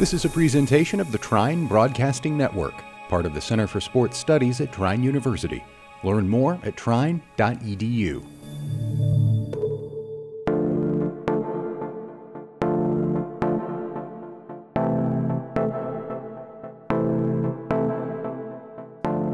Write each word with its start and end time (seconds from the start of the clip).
This 0.00 0.14
is 0.14 0.24
a 0.24 0.30
presentation 0.30 0.98
of 0.98 1.12
the 1.12 1.18
Trine 1.18 1.66
Broadcasting 1.66 2.34
Network, 2.34 2.72
part 3.10 3.26
of 3.26 3.34
the 3.34 3.40
Center 3.42 3.66
for 3.66 3.82
Sports 3.82 4.16
Studies 4.16 4.58
at 4.62 4.72
Trine 4.72 5.02
University. 5.02 5.62
Learn 6.02 6.26
more 6.26 6.58
at 6.62 6.74
trine.edu. 6.74 8.24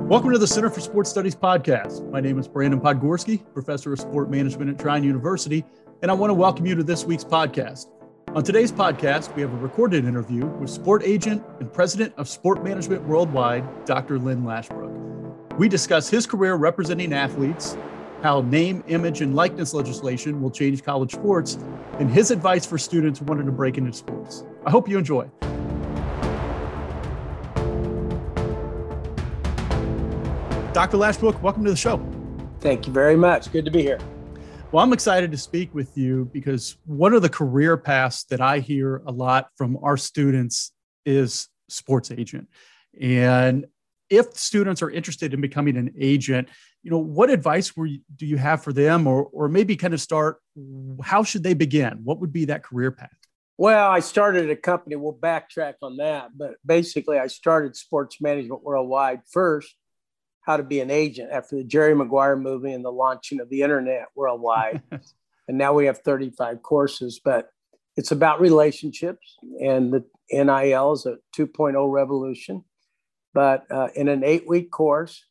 Welcome 0.09 0.33
to 0.33 0.39
the 0.39 0.48
Center 0.48 0.69
for 0.69 0.80
Sports 0.80 1.11
Studies 1.11 1.37
podcast. 1.37 2.11
My 2.11 2.21
name 2.21 2.41
is 2.41 2.48
Brandon 2.48 2.80
Podgorski, 2.80 3.41
professor 3.53 3.93
of 3.93 4.01
sport 4.01 4.30
management 4.30 4.69
at 4.69 4.80
Trine 4.80 5.05
University, 5.05 5.64
and 6.03 6.11
I 6.11 6.14
want 6.14 6.30
to 6.30 6.35
welcome 6.35 6.67
you 6.67 6.75
to 6.75 6.83
this 6.83 7.05
week's 7.05 7.23
podcast. 7.23 7.87
On 8.34 8.43
today's 8.43 8.70
podcast, 8.70 9.34
we 9.34 9.40
have 9.40 9.52
a 9.52 9.56
recorded 9.56 10.04
interview 10.04 10.45
with 10.45 10.68
sport 10.68 11.02
agent 11.04 11.42
and 11.59 11.73
president 11.73 12.12
of 12.19 12.28
Sport 12.28 12.62
Management 12.62 13.02
Worldwide, 13.05 13.87
Dr. 13.87 14.18
Lynn 14.18 14.42
Lashbrook. 14.42 15.56
We 15.56 15.70
discuss 15.70 16.10
his 16.10 16.27
career 16.27 16.56
representing 16.56 17.15
athletes, 17.15 17.78
how 18.23 18.42
name, 18.42 18.84
image, 18.88 19.23
and 19.23 19.34
likeness 19.34 19.73
legislation 19.73 20.42
will 20.42 20.51
change 20.51 20.82
college 20.82 21.12
sports, 21.12 21.54
and 21.98 22.10
his 22.10 22.30
advice 22.30 22.66
for 22.66 22.77
students 22.77 23.23
wanting 23.23 23.46
to 23.46 23.52
break 23.52 23.78
into 23.78 23.92
sports. 23.95 24.45
I 24.66 24.70
hope 24.70 24.87
you 24.87 24.98
enjoy. 24.98 25.30
Dr. 30.74 30.98
Lashbrook, 30.98 31.40
welcome 31.40 31.65
to 31.65 31.70
the 31.70 31.77
show. 31.77 32.04
Thank 32.60 32.87
you 32.87 32.93
very 32.93 33.16
much. 33.16 33.51
Good 33.51 33.65
to 33.65 33.70
be 33.70 33.80
here. 33.80 33.98
Well, 34.73 34.83
I'm 34.83 34.93
excited 34.93 35.30
to 35.30 35.38
speak 35.38 35.73
with 35.75 35.97
you 35.97 36.29
because 36.33 36.77
one 36.87 37.15
of 37.15 37.23
the 37.23 37.29
career 37.29 37.77
paths 37.77 38.24
that 38.24 38.41
I 38.41 38.59
hear 38.59 39.01
a 39.07 39.12
lot 39.12 39.48
from 39.57 39.79
our 39.83 39.97
students 39.97 40.73
is 41.07 41.48
sports 41.69 42.11
agent. 42.11 42.48
And 43.01 43.66
if 44.10 44.37
students 44.37 44.82
are 44.82 44.90
interested 44.90 45.32
in 45.32 45.40
becoming 45.40 45.77
an 45.77 45.95
agent, 45.99 46.49
you 46.82 46.90
know, 46.90 46.99
what 46.99 47.30
advice 47.30 47.73
you, 47.77 48.01
do 48.16 48.27
you 48.27 48.37
have 48.38 48.65
for 48.65 48.73
them 48.73 49.07
or, 49.07 49.24
or 49.24 49.49
maybe 49.49 49.77
kind 49.77 49.95
of 49.95 50.01
start, 50.01 50.40
how 51.02 51.23
should 51.23 51.45
they 51.45 51.55
begin? 51.55 52.01
What 52.02 52.18
would 52.21 52.33
be 52.33 52.46
that 52.46 52.65
career 52.65 52.90
path? 52.90 53.16
Well, 53.57 53.88
I 53.88 54.01
started 54.01 54.51
a 54.51 54.57
company. 54.57 54.96
We'll 54.96 55.15
backtrack 55.15 55.74
on 55.80 55.96
that. 55.99 56.30
But 56.37 56.57
basically, 56.66 57.18
I 57.18 57.29
started 57.29 57.77
Sports 57.77 58.21
Management 58.21 58.65
Worldwide 58.65 59.21
first 59.30 59.74
how 60.47 60.57
to 60.57 60.63
be 60.63 60.80
an 60.80 60.91
agent 60.91 61.30
after 61.33 61.57
the 61.57 61.65
Jerry 61.65 61.95
Maguire 61.95 62.37
movie 62.37 62.73
and 62.73 62.85
the 62.85 62.93
launching 62.93 63.41
of 63.41 63.51
the 63.51 63.63
internet 63.63 64.06
worldwide. 64.15 64.81
and 65.49 65.59
now 65.59 65.72
we 65.72 65.87
have 65.87 65.99
35 65.99 66.62
courses, 66.62 67.21
but 67.22 67.50
it's 67.97 68.12
about 68.12 68.41
relationships 68.41 69.37
and 69.61 69.93
the 69.93 70.05
NIL 70.31 70.93
is 70.93 71.06
a 71.06 71.17
2.0 71.37 71.93
revolution. 71.93 72.65
But 73.34 73.65
uh, 73.71 73.89
in 73.97 74.09
an 74.09 74.22
eight 74.22 74.49
week 74.49 74.71
course, 74.71 75.25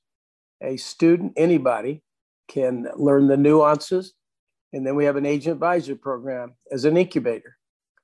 a 0.62 0.78
student, 0.78 1.34
anybody, 1.38 2.04
can 2.48 2.88
learn 2.96 3.28
the 3.28 3.38
nuances. 3.38 4.14
And 4.74 4.86
then 4.86 4.96
we 4.96 5.06
have 5.06 5.16
an 5.16 5.26
agent 5.26 5.54
advisor 5.54 5.96
program 5.96 6.56
as 6.72 6.86
an 6.86 6.98
incubator. 6.98 7.58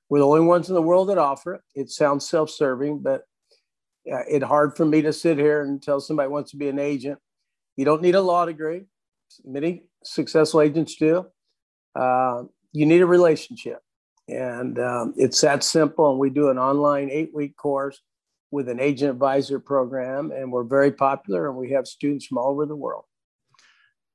We're 0.08 0.20
the 0.20 0.26
only 0.26 0.40
ones 0.40 0.68
in 0.68 0.74
the 0.74 0.82
world 0.82 1.10
that 1.10 1.18
offer 1.18 1.54
it. 1.54 1.60
It 1.74 1.90
sounds 1.90 2.28
self 2.28 2.50
serving, 2.50 3.00
but 3.00 3.22
it's 4.04 4.44
hard 4.44 4.76
for 4.76 4.84
me 4.84 5.02
to 5.02 5.12
sit 5.12 5.38
here 5.38 5.62
and 5.62 5.82
tell 5.82 6.00
somebody 6.00 6.28
wants 6.28 6.50
to 6.52 6.56
be 6.56 6.68
an 6.68 6.78
agent. 6.78 7.18
You 7.76 7.84
don't 7.84 8.02
need 8.02 8.14
a 8.14 8.20
law 8.20 8.44
degree. 8.44 8.82
Many 9.44 9.84
successful 10.04 10.60
agents 10.60 10.96
do. 10.96 11.26
Uh, 11.94 12.44
you 12.72 12.86
need 12.86 13.02
a 13.02 13.06
relationship. 13.06 13.80
And 14.28 14.78
um, 14.78 15.14
it's 15.16 15.40
that 15.40 15.64
simple. 15.64 16.10
And 16.10 16.18
we 16.18 16.30
do 16.30 16.50
an 16.50 16.58
online 16.58 17.10
eight 17.10 17.34
week 17.34 17.56
course 17.56 18.00
with 18.50 18.68
an 18.68 18.80
agent 18.80 19.10
advisor 19.10 19.58
program. 19.58 20.30
And 20.30 20.52
we're 20.52 20.64
very 20.64 20.92
popular 20.92 21.48
and 21.48 21.56
we 21.56 21.70
have 21.70 21.86
students 21.86 22.26
from 22.26 22.38
all 22.38 22.50
over 22.50 22.66
the 22.66 22.76
world. 22.76 23.04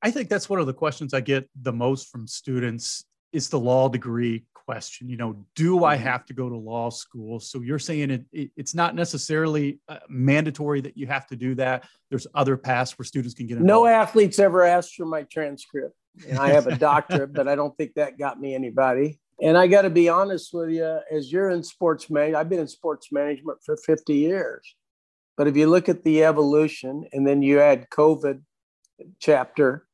I 0.01 0.11
think 0.11 0.29
that's 0.29 0.49
one 0.49 0.59
of 0.59 0.67
the 0.67 0.73
questions 0.73 1.13
I 1.13 1.21
get 1.21 1.49
the 1.59 1.73
most 1.73 2.09
from 2.09 2.27
students 2.27 3.03
is 3.31 3.49
the 3.49 3.59
law 3.59 3.89
degree 3.89 4.45
question. 4.67 5.07
You 5.07 5.15
know, 5.15 5.45
do 5.55 5.85
I 5.85 5.95
mm-hmm. 5.95 6.03
have 6.03 6.25
to 6.25 6.33
go 6.33 6.49
to 6.49 6.55
law 6.55 6.89
school? 6.89 7.39
So 7.39 7.61
you're 7.61 7.79
saying 7.79 8.11
it, 8.11 8.25
it 8.33 8.51
it's 8.57 8.75
not 8.75 8.95
necessarily 8.95 9.79
uh, 9.87 9.99
mandatory 10.09 10.81
that 10.81 10.97
you 10.97 11.07
have 11.07 11.25
to 11.27 11.37
do 11.37 11.55
that. 11.55 11.87
There's 12.09 12.27
other 12.35 12.57
paths 12.57 12.97
where 12.99 13.05
students 13.05 13.33
can 13.33 13.47
get 13.47 13.57
involved. 13.57 13.67
No 13.67 13.87
athletes 13.87 14.39
ever 14.39 14.63
asked 14.63 14.95
for 14.95 15.05
my 15.05 15.23
transcript, 15.23 15.95
and 16.27 16.37
I 16.37 16.49
have 16.49 16.67
a 16.67 16.77
doctorate, 16.89 17.33
but 17.33 17.47
I 17.47 17.55
don't 17.55 17.75
think 17.77 17.93
that 17.95 18.19
got 18.19 18.41
me 18.41 18.53
anybody. 18.53 19.19
And 19.41 19.57
I 19.57 19.67
got 19.67 19.83
to 19.83 19.89
be 19.89 20.09
honest 20.09 20.53
with 20.53 20.71
you, 20.71 20.99
as 21.11 21.31
you're 21.31 21.49
in 21.49 21.63
sports 21.63 22.09
management, 22.09 22.35
I've 22.35 22.49
been 22.49 22.59
in 22.59 22.67
sports 22.67 23.11
management 23.11 23.59
for 23.63 23.77
50 23.77 24.15
years. 24.15 24.75
But 25.37 25.47
if 25.47 25.55
you 25.55 25.67
look 25.67 25.87
at 25.87 26.03
the 26.03 26.23
evolution, 26.23 27.05
and 27.13 27.25
then 27.25 27.41
you 27.41 27.61
add 27.61 27.89
COVID 27.89 28.41
chapter, 29.19 29.87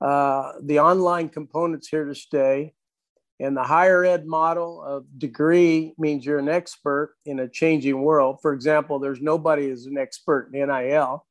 uh, 0.00 0.52
the 0.62 0.78
online 0.78 1.30
components 1.30 1.88
here 1.88 2.04
to 2.04 2.14
stay 2.14 2.74
and 3.40 3.56
the 3.56 3.62
higher 3.62 4.04
ed 4.04 4.26
model 4.26 4.82
of 4.82 5.06
degree 5.18 5.94
means 5.96 6.26
you're 6.26 6.38
an 6.38 6.48
expert 6.50 7.14
in 7.24 7.40
a 7.40 7.48
changing 7.48 8.02
world. 8.02 8.38
For 8.42 8.52
example, 8.52 8.98
there's 8.98 9.22
nobody 9.22 9.68
who's 9.68 9.86
an 9.86 9.96
expert 9.96 10.50
in 10.52 10.68
NIL, 10.68 11.26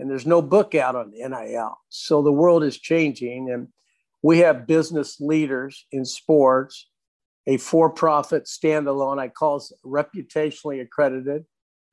and 0.00 0.10
there's 0.10 0.26
no 0.26 0.42
book 0.42 0.74
out 0.74 0.96
on 0.96 1.12
NIL. 1.12 1.78
So 1.88 2.20
the 2.20 2.32
world 2.32 2.64
is 2.64 2.76
changing, 2.76 3.48
and 3.48 3.68
we 4.22 4.38
have 4.40 4.66
business 4.66 5.20
leaders 5.20 5.86
in 5.92 6.04
sports, 6.04 6.88
a 7.46 7.58
for 7.58 7.90
profit 7.90 8.46
standalone, 8.46 9.20
I 9.20 9.28
call 9.28 9.58
it 9.58 9.64
reputationally 9.86 10.82
accredited. 10.82 11.44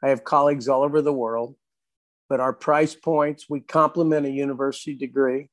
I 0.04 0.10
have 0.10 0.24
colleagues 0.24 0.68
all 0.68 0.82
over 0.82 1.02
the 1.02 1.14
world, 1.14 1.56
but 2.28 2.40
our 2.40 2.54
price 2.54 2.96
points, 2.96 3.46
we 3.48 3.60
complement 3.60 4.26
a 4.26 4.32
university 4.32 4.96
degree. 4.96 5.50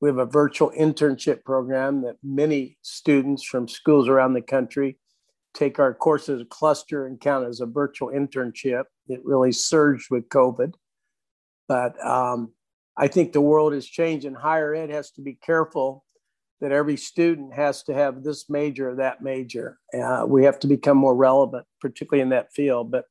We 0.00 0.08
have 0.08 0.18
a 0.18 0.26
virtual 0.26 0.70
internship 0.70 1.44
program 1.44 2.02
that 2.02 2.16
many 2.22 2.78
students 2.82 3.44
from 3.44 3.68
schools 3.68 4.08
around 4.08 4.32
the 4.32 4.40
country 4.40 4.98
take 5.52 5.78
our 5.78 5.92
courses 5.92 6.44
cluster 6.48 7.06
and 7.06 7.20
count 7.20 7.46
as 7.46 7.60
a 7.60 7.66
virtual 7.66 8.08
internship. 8.08 8.84
It 9.08 9.20
really 9.24 9.52
surged 9.52 10.08
with 10.10 10.28
COVID. 10.28 10.74
But 11.68 12.04
um, 12.04 12.52
I 12.96 13.08
think 13.08 13.32
the 13.32 13.40
world 13.40 13.74
is 13.74 13.86
changing. 13.86 14.34
Higher 14.34 14.74
ed 14.74 14.90
has 14.90 15.10
to 15.12 15.20
be 15.20 15.34
careful 15.34 16.04
that 16.60 16.72
every 16.72 16.96
student 16.96 17.54
has 17.54 17.82
to 17.84 17.94
have 17.94 18.22
this 18.22 18.48
major 18.50 18.90
or 18.90 18.94
that 18.96 19.22
major. 19.22 19.78
Uh, 19.94 20.24
we 20.26 20.44
have 20.44 20.58
to 20.60 20.66
become 20.66 20.96
more 20.96 21.14
relevant, 21.14 21.66
particularly 21.80 22.22
in 22.22 22.28
that 22.30 22.52
field. 22.52 22.90
But 22.90 23.04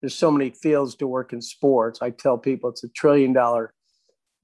there's 0.00 0.14
so 0.14 0.30
many 0.30 0.50
fields 0.50 0.94
to 0.96 1.06
work 1.06 1.32
in 1.32 1.40
sports. 1.40 2.00
I 2.02 2.10
tell 2.10 2.36
people 2.36 2.70
it's 2.70 2.84
a 2.84 2.88
trillion 2.88 3.32
dollar 3.32 3.72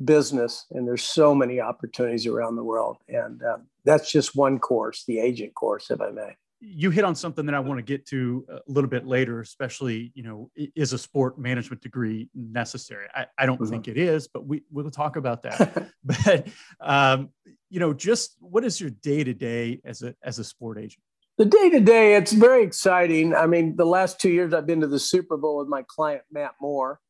business 0.04 0.66
and 0.70 0.86
there's 0.86 1.02
so 1.02 1.34
many 1.34 1.60
opportunities 1.60 2.26
around 2.26 2.56
the 2.56 2.64
world. 2.64 2.98
And 3.08 3.42
uh, 3.42 3.58
that's 3.84 4.10
just 4.10 4.36
one 4.36 4.58
course 4.58 5.04
the 5.06 5.18
agent 5.18 5.54
course 5.54 5.90
if 5.90 6.00
i 6.00 6.10
may. 6.10 6.36
You 6.62 6.90
hit 6.90 7.04
on 7.04 7.14
something 7.14 7.46
that 7.46 7.54
i 7.54 7.60
want 7.60 7.78
to 7.78 7.82
get 7.82 8.06
to 8.08 8.44
a 8.48 8.60
little 8.66 8.90
bit 8.90 9.06
later 9.06 9.40
especially 9.40 10.12
you 10.14 10.22
know 10.22 10.50
is 10.54 10.92
a 10.92 10.98
sport 10.98 11.38
management 11.38 11.82
degree 11.82 12.28
necessary? 12.34 13.06
I, 13.14 13.26
I 13.38 13.46
don't 13.46 13.60
mm-hmm. 13.60 13.70
think 13.70 13.88
it 13.88 13.96
is 13.96 14.28
but 14.28 14.46
we, 14.46 14.62
we'll 14.70 14.90
talk 14.90 15.16
about 15.16 15.42
that. 15.42 15.90
But 16.04 16.48
um, 16.80 17.30
you 17.68 17.80
know 17.80 17.92
just 17.92 18.36
what 18.40 18.64
is 18.64 18.80
your 18.80 18.90
day 18.90 19.24
to 19.24 19.34
day 19.34 19.80
as 19.84 20.02
a 20.02 20.14
as 20.22 20.38
a 20.38 20.44
sport 20.44 20.78
agent? 20.78 21.02
The 21.38 21.46
day 21.46 21.70
to 21.70 21.80
day 21.80 22.14
it's 22.16 22.32
very 22.32 22.62
exciting. 22.62 23.34
I 23.34 23.46
mean 23.46 23.76
the 23.76 23.86
last 23.86 24.20
two 24.20 24.30
years 24.30 24.52
i've 24.52 24.66
been 24.66 24.80
to 24.80 24.86
the 24.86 24.98
super 24.98 25.36
bowl 25.36 25.58
with 25.58 25.68
my 25.68 25.84
client 25.88 26.22
matt 26.30 26.54
moore 26.60 27.00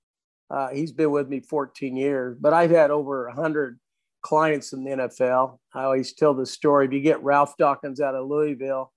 uh, 0.51 0.69
he's 0.71 0.93
been 0.93 1.11
with 1.11 1.29
me 1.29 1.41
14 1.41 1.97
years, 1.97 2.37
but 2.41 2.53
I've 2.53 2.71
had 2.71 2.91
over 2.91 3.27
100 3.27 3.79
clients 4.23 4.73
in 4.73 4.85
the 4.85 4.91
NFL. 4.91 5.59
I 5.75 5.85
always 5.85 6.13
tell 6.13 6.35
the 6.35 6.47
story. 6.47 6.87
If 6.87 6.93
you 6.93 7.01
get 7.01 7.23
Ralph 7.23 7.57
Dawkins 7.57 8.01
out 8.01 8.15
of 8.15 8.27
Louisville, 8.27 8.93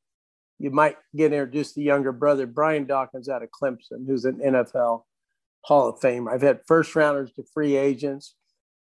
you 0.60 0.72
might 0.72 0.98
get 1.16 1.32
introduced 1.32 1.76
to 1.76 1.82
younger 1.82 2.12
brother, 2.12 2.48
Brian 2.48 2.86
Dawkins 2.86 3.30
out 3.30 3.44
of 3.44 3.50
Clemson, 3.50 4.08
who's 4.08 4.26
an 4.26 4.38
NFL 4.38 5.04
Hall 5.62 5.90
of 5.90 6.00
Famer. 6.00 6.34
I've 6.34 6.42
had 6.42 6.62
first 6.68 6.96
rounders 6.96 7.32
to 7.34 7.44
free 7.54 7.76
agents. 7.76 8.36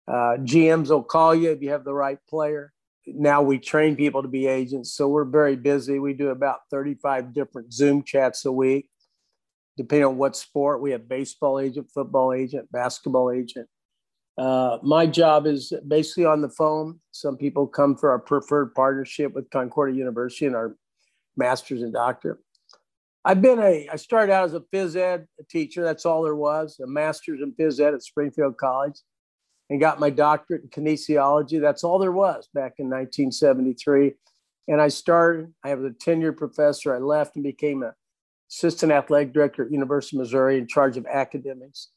Uh, 0.07 0.37
GMs 0.39 0.89
will 0.89 1.03
call 1.03 1.35
you 1.35 1.51
if 1.51 1.63
you 1.63 1.71
have 1.71 1.85
the 1.85 1.95
right 1.95 2.19
player. 2.29 2.73
Now 3.07 3.43
we 3.43 3.59
train 3.59 3.97
people 3.97 4.23
to 4.23 4.29
be 4.29 4.47
agents. 4.47 4.93
So 4.95 5.09
we're 5.09 5.25
very 5.25 5.57
busy. 5.57 5.99
We 5.99 6.15
do 6.15 6.29
about 6.29 6.61
35 6.71 7.35
different 7.35 7.73
Zoom 7.73 8.05
chats 8.05 8.45
a 8.45 8.53
week 8.53 8.89
depending 9.81 10.05
on 10.05 10.19
what 10.19 10.37
sport. 10.37 10.83
We 10.83 10.91
have 10.91 11.09
baseball 11.09 11.59
agent, 11.59 11.89
football 11.91 12.35
agent, 12.35 12.71
basketball 12.71 13.31
agent. 13.31 13.67
Uh, 14.37 14.77
my 14.83 15.07
job 15.07 15.47
is 15.47 15.73
basically 15.89 16.27
on 16.27 16.43
the 16.43 16.51
phone. 16.51 17.01
Some 17.13 17.39
people 17.39 17.67
come 17.67 17.97
for 17.97 18.11
our 18.11 18.19
preferred 18.19 18.75
partnership 18.75 19.33
with 19.33 19.49
Concordia 19.49 19.97
University 19.97 20.45
and 20.45 20.55
our 20.55 20.77
master's 21.35 21.81
and 21.81 21.95
doctor. 21.95 22.41
I've 23.25 23.41
been 23.41 23.59
a, 23.59 23.89
I 23.91 23.97
started 23.97 24.31
out 24.31 24.45
as 24.45 24.53
a 24.53 24.61
phys 24.61 24.97
ed 24.97 25.27
teacher. 25.49 25.83
That's 25.83 26.05
all 26.05 26.23
there 26.23 26.37
was, 26.37 26.79
a 26.79 26.87
master's 26.87 27.41
in 27.41 27.53
phys 27.53 27.81
ed 27.81 27.95
at 27.95 28.03
Springfield 28.03 28.59
College 28.59 29.01
and 29.71 29.81
got 29.81 29.99
my 29.99 30.11
doctorate 30.11 30.63
in 30.63 30.69
kinesiology. 30.69 31.59
That's 31.59 31.85
all 31.85 31.99
there 31.99 32.13
was 32.13 32.51
back 32.53 32.75
in 32.77 32.91
1973. 32.91 34.13
And 34.69 34.79
I 34.79 34.89
started, 34.89 35.55
I 35.65 35.75
was 35.75 35.87
a 35.87 35.95
tenured 35.95 36.37
professor. 36.37 36.95
I 36.95 36.99
left 36.99 37.37
and 37.37 37.43
became 37.43 37.83
a 37.83 37.95
assistant 38.51 38.93
athletic 38.93 39.33
director 39.33 39.65
at 39.65 39.73
University 39.73 40.17
of 40.17 40.21
Missouri 40.21 40.59
in 40.59 40.67
charge 40.67 40.97
of 40.97 41.07
academics 41.07 41.89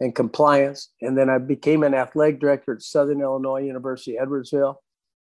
and 0.00 0.14
compliance. 0.14 0.92
And 1.02 1.18
then 1.18 1.28
I 1.28 1.38
became 1.38 1.82
an 1.82 1.94
athletic 1.94 2.40
director 2.40 2.74
at 2.74 2.82
Southern 2.82 3.20
Illinois 3.20 3.62
University, 3.62 4.16
Edwardsville. 4.20 4.76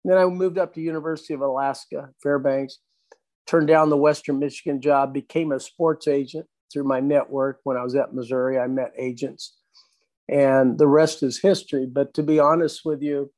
And 0.03 0.11
then 0.11 0.17
I 0.17 0.25
moved 0.25 0.57
up 0.57 0.73
to 0.73 0.81
University 0.81 1.33
of 1.33 1.41
Alaska, 1.41 2.09
Fairbanks, 2.23 2.79
turned 3.45 3.67
down 3.67 3.89
the 3.89 3.97
Western 3.97 4.39
Michigan 4.39 4.81
job, 4.81 5.13
became 5.13 5.51
a 5.51 5.59
sports 5.59 6.07
agent 6.07 6.47
through 6.71 6.85
my 6.85 7.01
network. 7.01 7.59
When 7.63 7.77
I 7.77 7.83
was 7.83 7.95
at 7.95 8.13
Missouri, 8.13 8.57
I 8.57 8.67
met 8.67 8.93
agents, 8.97 9.57
and 10.29 10.77
the 10.77 10.87
rest 10.87 11.21
is 11.21 11.41
history. 11.41 11.85
But 11.85 12.13
to 12.13 12.23
be 12.23 12.39
honest 12.39 12.81
with 12.85 13.01
you, 13.01 13.31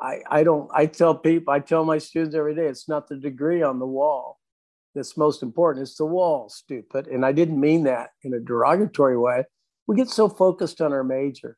I, 0.00 0.20
I 0.30 0.44
don't, 0.44 0.70
I 0.72 0.86
tell 0.86 1.14
people, 1.16 1.52
I 1.52 1.58
tell 1.58 1.84
my 1.84 1.98
students 1.98 2.36
every 2.36 2.54
day, 2.54 2.66
it's 2.66 2.88
not 2.88 3.08
the 3.08 3.16
degree 3.16 3.62
on 3.62 3.80
the 3.80 3.86
wall 3.86 4.38
that's 4.98 5.16
most 5.16 5.42
important, 5.42 5.82
it's 5.82 5.96
the 5.96 6.04
wall, 6.04 6.48
stupid. 6.48 7.06
And 7.06 7.24
I 7.24 7.32
didn't 7.32 7.60
mean 7.60 7.84
that 7.84 8.10
in 8.22 8.34
a 8.34 8.40
derogatory 8.40 9.16
way. 9.16 9.44
We 9.86 9.96
get 9.96 10.08
so 10.08 10.28
focused 10.28 10.80
on 10.80 10.92
our 10.92 11.04
major 11.04 11.56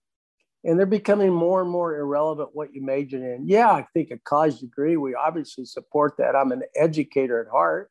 and 0.64 0.78
they're 0.78 0.86
becoming 0.86 1.32
more 1.32 1.62
and 1.62 1.70
more 1.70 1.96
irrelevant 1.96 2.50
what 2.52 2.74
you 2.74 2.82
majored 2.82 3.22
in. 3.22 3.48
Yeah, 3.48 3.70
I 3.70 3.86
think 3.94 4.10
a 4.10 4.18
college 4.18 4.60
degree, 4.60 4.96
we 4.96 5.14
obviously 5.14 5.64
support 5.64 6.14
that. 6.18 6.36
I'm 6.36 6.52
an 6.52 6.62
educator 6.76 7.40
at 7.40 7.50
heart, 7.50 7.90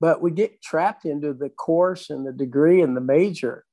but 0.00 0.22
we 0.22 0.30
get 0.30 0.62
trapped 0.62 1.04
into 1.04 1.34
the 1.34 1.50
course 1.50 2.10
and 2.10 2.26
the 2.26 2.32
degree 2.32 2.80
and 2.80 2.96
the 2.96 3.02
major, 3.02 3.64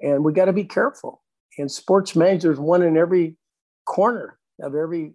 and 0.00 0.24
we 0.24 0.32
got 0.32 0.44
to 0.46 0.52
be 0.52 0.64
careful. 0.64 1.22
And 1.58 1.70
sports 1.70 2.14
managers, 2.14 2.58
one 2.58 2.82
in 2.82 2.96
every 2.96 3.36
corner 3.84 4.38
of 4.62 4.74
every 4.74 5.14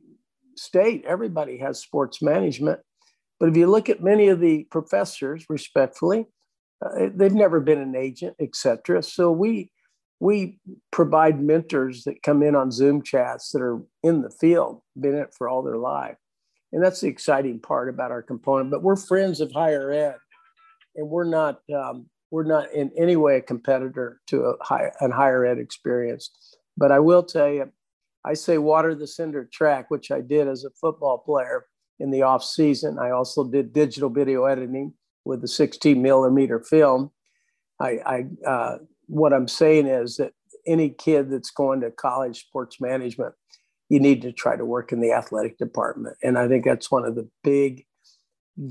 state, 0.57 1.06
everybody 1.06 1.57
has 1.59 1.79
sports 1.79 2.21
management. 2.21 2.81
But 3.40 3.50
if 3.50 3.58
you 3.58 3.68
look 3.68 3.90
at 3.90 4.04
many 4.04 4.30
of 4.30 4.40
the 4.40 4.66
professors, 4.72 5.46
respectfully, 5.50 6.28
uh, 6.86 7.10
they've 7.14 7.34
never 7.34 7.60
been 7.60 7.80
an 7.80 7.96
agent, 7.96 8.36
etc. 8.40 9.04
So 9.04 9.32
we 9.32 9.72
we 10.20 10.60
provide 10.92 11.42
mentors 11.42 12.06
that 12.06 12.24
come 12.24 12.42
in 12.42 12.56
on 12.56 12.72
Zoom 12.72 13.02
chats 13.02 13.52
that 13.52 13.62
are 13.62 13.82
in 14.02 14.22
the 14.22 14.30
field, 14.30 14.82
been 15.00 15.16
it 15.16 15.34
for 15.38 15.50
all 15.50 15.62
their 15.62 15.78
life. 15.78 16.16
And 16.72 16.84
that's 16.84 17.02
the 17.02 17.10
exciting 17.10 17.60
part 17.60 17.90
about 17.90 18.12
our 18.12 18.22
component. 18.22 18.72
But 18.72 18.82
we're 18.82 18.96
friends 18.96 19.42
of 19.42 19.52
higher 19.52 19.92
ed, 19.92 20.16
and 20.96 21.10
we're 21.10 21.30
not 21.30 21.60
um, 21.74 22.08
we're 22.32 22.44
not 22.44 22.72
in 22.72 22.92
any 22.98 23.16
way 23.16 23.38
a 23.38 23.42
competitor 23.42 24.22
to 24.28 24.44
a 24.44 24.64
high, 24.64 24.92
an 25.02 25.12
higher 25.12 25.46
ed 25.46 25.58
experience. 25.58 26.32
But 26.78 26.92
I 26.92 27.00
will 27.00 27.24
tell 27.24 27.50
you, 27.50 27.72
I 28.26 28.34
say 28.34 28.58
water 28.58 28.96
the 28.96 29.08
cinder 29.08 29.48
track, 29.52 29.90
which 29.90 30.12
I 30.12 30.22
did 30.22 30.48
as 30.48 30.66
a 30.66 30.70
football 30.82 31.18
player 31.18 31.66
in 32.00 32.12
the 32.12 32.21
off 32.21 32.44
season. 32.44 33.00
I 33.00 33.12
also 33.12 33.44
did 33.44 33.74
digital 33.74 34.09
video 34.09 34.45
editing 34.45 34.94
with 35.24 35.42
the 35.42 35.47
16 35.47 36.01
millimeter 36.01 36.59
film. 36.59 37.12
I, 37.80 38.00
I 38.06 38.47
uh, 38.47 38.77
what 39.07 39.33
I'm 39.33 39.47
saying 39.47 39.88
is 39.88 40.18
that 40.18 40.33
any 40.68 40.89
kid 40.89 41.30
that's 41.30 41.51
going 41.51 41.81
to 41.81 41.92
college 41.92 42.42
sports 42.42 42.81
management, 42.81 43.33
you 43.89 44.00
need 44.00 44.21
to 44.24 44.31
try 44.31 44.56
to 44.56 44.65
work 44.65 44.92
in 44.92 45.00
the 45.00 45.12
athletic 45.12 45.57
department. 45.57 46.18
And 46.24 46.38
I 46.38 46.47
think 46.47 46.65
that's 46.65 46.89
one 46.89 47.06
of 47.06 47.15
the 47.15 47.30
big 47.44 47.86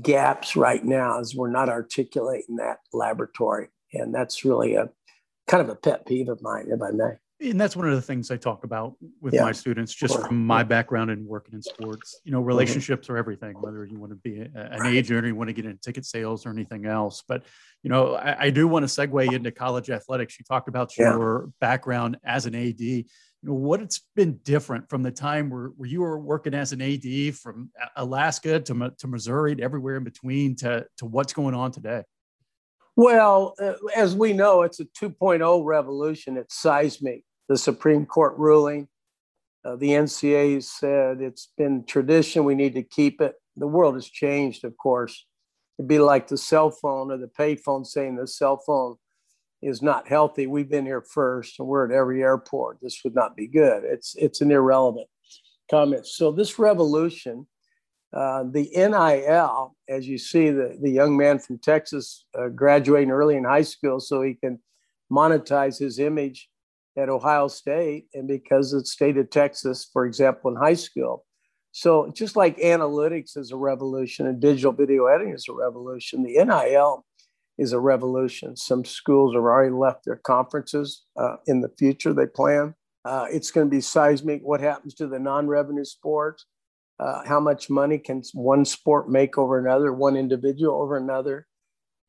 gaps 0.01 0.55
right 0.55 0.83
now 0.83 1.19
is 1.19 1.35
we're 1.35 1.49
not 1.49 1.69
articulating 1.69 2.57
that 2.57 2.79
laboratory. 2.91 3.69
And 3.93 4.13
that's 4.13 4.43
really 4.43 4.75
a 4.75 4.89
kind 5.47 5.61
of 5.61 5.69
a 5.69 5.75
pet 5.75 6.05
peeve 6.05 6.27
of 6.27 6.41
mine, 6.41 6.67
if 6.69 6.81
I 6.81 6.91
may 6.91 7.13
and 7.41 7.59
that's 7.59 7.75
one 7.75 7.87
of 7.87 7.95
the 7.95 8.01
things 8.01 8.31
I 8.31 8.37
talk 8.37 8.63
about 8.63 8.95
with 9.19 9.33
yeah. 9.33 9.43
my 9.43 9.51
students, 9.51 9.93
just 9.93 10.19
from 10.21 10.45
my 10.45 10.63
background 10.63 11.11
in 11.11 11.27
working 11.27 11.53
in 11.53 11.61
sports. 11.61 12.21
You 12.23 12.31
know, 12.31 12.39
mm-hmm. 12.39 12.47
relationships 12.47 13.09
are 13.09 13.17
everything. 13.17 13.55
Whether 13.59 13.85
you 13.85 13.99
want 13.99 14.11
to 14.11 14.15
be 14.15 14.39
a, 14.39 14.49
an 14.53 14.85
agent 14.85 15.25
or 15.25 15.27
you 15.27 15.35
want 15.35 15.49
to 15.49 15.53
get 15.53 15.65
into 15.65 15.79
ticket 15.81 16.05
sales 16.05 16.45
or 16.45 16.51
anything 16.51 16.85
else, 16.85 17.23
but 17.27 17.43
you 17.83 17.89
know, 17.89 18.15
I, 18.15 18.45
I 18.45 18.49
do 18.51 18.67
want 18.67 18.87
to 18.87 19.07
segue 19.07 19.33
into 19.33 19.51
college 19.51 19.89
athletics. 19.89 20.39
You 20.39 20.45
talked 20.45 20.69
about 20.69 20.97
your 20.97 21.43
yeah. 21.45 21.51
background 21.59 22.17
as 22.23 22.45
an 22.45 22.55
AD. 22.55 22.79
You 22.79 23.03
know, 23.43 23.53
what 23.53 23.81
it's 23.81 24.01
been 24.15 24.39
different 24.43 24.89
from 24.89 25.03
the 25.03 25.11
time 25.11 25.49
where, 25.49 25.67
where 25.75 25.89
you 25.89 26.01
were 26.01 26.17
working 26.17 26.53
as 26.53 26.71
an 26.71 26.81
AD 26.81 27.35
from 27.35 27.69
Alaska 27.97 28.61
to 28.61 28.93
to 28.97 29.07
Missouri 29.07 29.57
to 29.57 29.63
everywhere 29.63 29.97
in 29.97 30.05
between 30.05 30.55
to 30.57 30.85
to 30.97 31.05
what's 31.05 31.33
going 31.33 31.53
on 31.53 31.71
today. 31.71 32.03
Well, 32.95 33.55
uh, 33.61 33.73
as 33.95 34.15
we 34.15 34.33
know, 34.33 34.61
it's 34.61 34.79
a 34.79 34.85
2.0 34.85 35.65
revolution. 35.65 36.37
It's 36.37 36.55
seismic. 36.55 37.23
The 37.47 37.57
Supreme 37.57 38.05
Court 38.05 38.35
ruling, 38.37 38.87
uh, 39.63 39.75
the 39.75 39.89
NCAA 39.89 40.63
said 40.63 41.21
it's 41.21 41.49
been 41.57 41.83
tradition. 41.85 42.43
We 42.43 42.55
need 42.55 42.73
to 42.73 42.81
keep 42.81 43.21
it. 43.21 43.35
The 43.55 43.67
world 43.67 43.95
has 43.95 44.07
changed, 44.07 44.63
of 44.63 44.75
course. 44.77 45.25
It'd 45.77 45.87
be 45.87 45.99
like 45.99 46.27
the 46.27 46.37
cell 46.37 46.71
phone 46.71 47.11
or 47.11 47.17
the 47.17 47.27
payphone 47.27 47.85
saying 47.85 48.15
the 48.15 48.27
cell 48.27 48.57
phone 48.65 48.95
is 49.61 49.81
not 49.81 50.07
healthy. 50.07 50.47
We've 50.47 50.69
been 50.69 50.85
here 50.85 51.01
first, 51.01 51.59
and 51.59 51.67
we're 51.67 51.85
at 51.85 51.95
every 51.95 52.23
airport. 52.23 52.79
This 52.81 53.01
would 53.03 53.15
not 53.15 53.35
be 53.35 53.47
good. 53.47 53.83
It's 53.83 54.15
it's 54.15 54.41
an 54.41 54.51
irrelevant 54.51 55.07
comment. 55.69 56.07
So 56.07 56.31
this 56.31 56.59
revolution 56.59 57.47
uh, 58.13 58.43
the 58.49 58.69
NIL, 58.75 59.75
as 59.89 60.07
you 60.07 60.17
see, 60.17 60.49
the, 60.49 60.77
the 60.81 60.89
young 60.89 61.17
man 61.17 61.39
from 61.39 61.59
Texas 61.59 62.25
uh, 62.37 62.47
graduating 62.47 63.11
early 63.11 63.35
in 63.35 63.43
high 63.43 63.61
school 63.61 63.99
so 63.99 64.21
he 64.21 64.35
can 64.35 64.59
monetize 65.11 65.77
his 65.77 65.99
image 65.99 66.49
at 66.97 67.09
Ohio 67.09 67.47
State 67.47 68.07
and 68.13 68.27
because 68.27 68.71
the 68.71 68.85
state 68.85 69.17
of 69.17 69.29
Texas, 69.29 69.89
for 69.91 70.05
example, 70.05 70.49
in 70.49 70.57
high 70.57 70.75
school. 70.75 71.25
So 71.71 72.09
just 72.15 72.37
like 72.37 72.57
analytics 72.59 73.35
is 73.35 73.51
a 73.51 73.57
revolution 73.57 74.27
and 74.27 74.39
digital 74.39 74.71
video 74.71 75.07
editing 75.07 75.33
is 75.33 75.47
a 75.49 75.53
revolution, 75.53 76.23
the 76.23 76.41
NIL 76.43 77.05
is 77.57 77.73
a 77.73 77.79
revolution. 77.79 78.55
Some 78.55 78.85
schools 78.85 79.33
have 79.35 79.43
already 79.43 79.73
left 79.73 80.05
their 80.05 80.15
conferences 80.15 81.03
uh, 81.17 81.35
in 81.47 81.61
the 81.61 81.71
future, 81.77 82.13
they 82.13 82.27
plan. 82.27 82.75
Uh, 83.03 83.27
it's 83.29 83.51
going 83.51 83.67
to 83.67 83.71
be 83.71 83.81
seismic. 83.81 84.41
What 84.41 84.61
happens 84.61 84.93
to 84.95 85.07
the 85.07 85.19
non 85.19 85.47
revenue 85.47 85.83
sports? 85.83 86.45
Uh, 86.99 87.23
how 87.25 87.39
much 87.39 87.69
money 87.69 87.97
can 87.97 88.21
one 88.33 88.65
sport 88.65 89.09
make 89.09 89.37
over 89.37 89.59
another, 89.59 89.91
one 89.91 90.15
individual 90.15 90.81
over 90.81 90.97
another. 90.97 91.47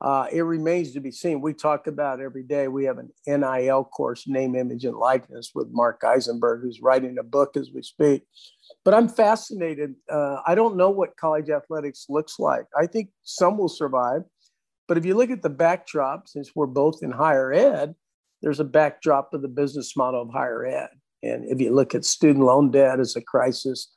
Uh, 0.01 0.27
it 0.31 0.43
remains 0.43 0.93
to 0.93 1.01
be 1.01 1.11
seen. 1.11 1.41
We 1.41 1.55
talk 1.55 1.87
about 1.87 2.21
every 2.21 2.43
day. 2.43 2.69
We 2.69 2.85
have 2.85 2.99
an 2.99 3.11
NIL 3.27 3.85
course, 3.85 4.29
name, 4.29 4.55
image, 4.55 4.85
and 4.85 4.97
likeness, 4.97 5.53
with 5.55 5.69
Mark 5.71 6.03
Eisenberg, 6.05 6.61
who's 6.63 6.83
writing 6.83 7.17
a 7.19 7.23
book 7.23 7.57
as 7.57 7.71
we 7.75 7.83
speak. 7.83 8.25
But 8.85 8.93
I'm 8.93 9.09
fascinated. 9.09 9.95
Uh, 10.11 10.41
I 10.47 10.55
don't 10.55 10.77
know 10.77 10.91
what 10.91 11.17
college 11.17 11.49
athletics 11.49 12.07
looks 12.11 12.39
like. 12.39 12.67
I 12.79 12.87
think 12.87 13.09
some 13.23 13.57
will 13.57 13.71
survive. 13.71 14.23
But 14.87 14.99
if 14.99 15.07
you 15.07 15.15
look 15.15 15.31
at 15.31 15.43
the 15.43 15.51
backdrop, 15.51 16.29
since 16.29 16.53
we're 16.55 16.67
both 16.67 17.03
in 17.03 17.11
higher 17.11 17.53
ed, 17.53 17.95
there's 18.43 18.61
a 18.61 18.65
backdrop 18.65 19.33
of 19.33 19.43
the 19.43 19.49
business 19.49 19.97
model 19.97 20.23
of 20.23 20.31
higher 20.31 20.65
ed. 20.65 20.91
And 21.23 21.45
if 21.51 21.61
you 21.61 21.75
look 21.75 21.95
at 21.95 22.05
student 22.05 22.45
loan 22.45 22.71
debt 22.71 23.01
as 23.01 23.17
a 23.17 23.23
crisis, 23.23 23.96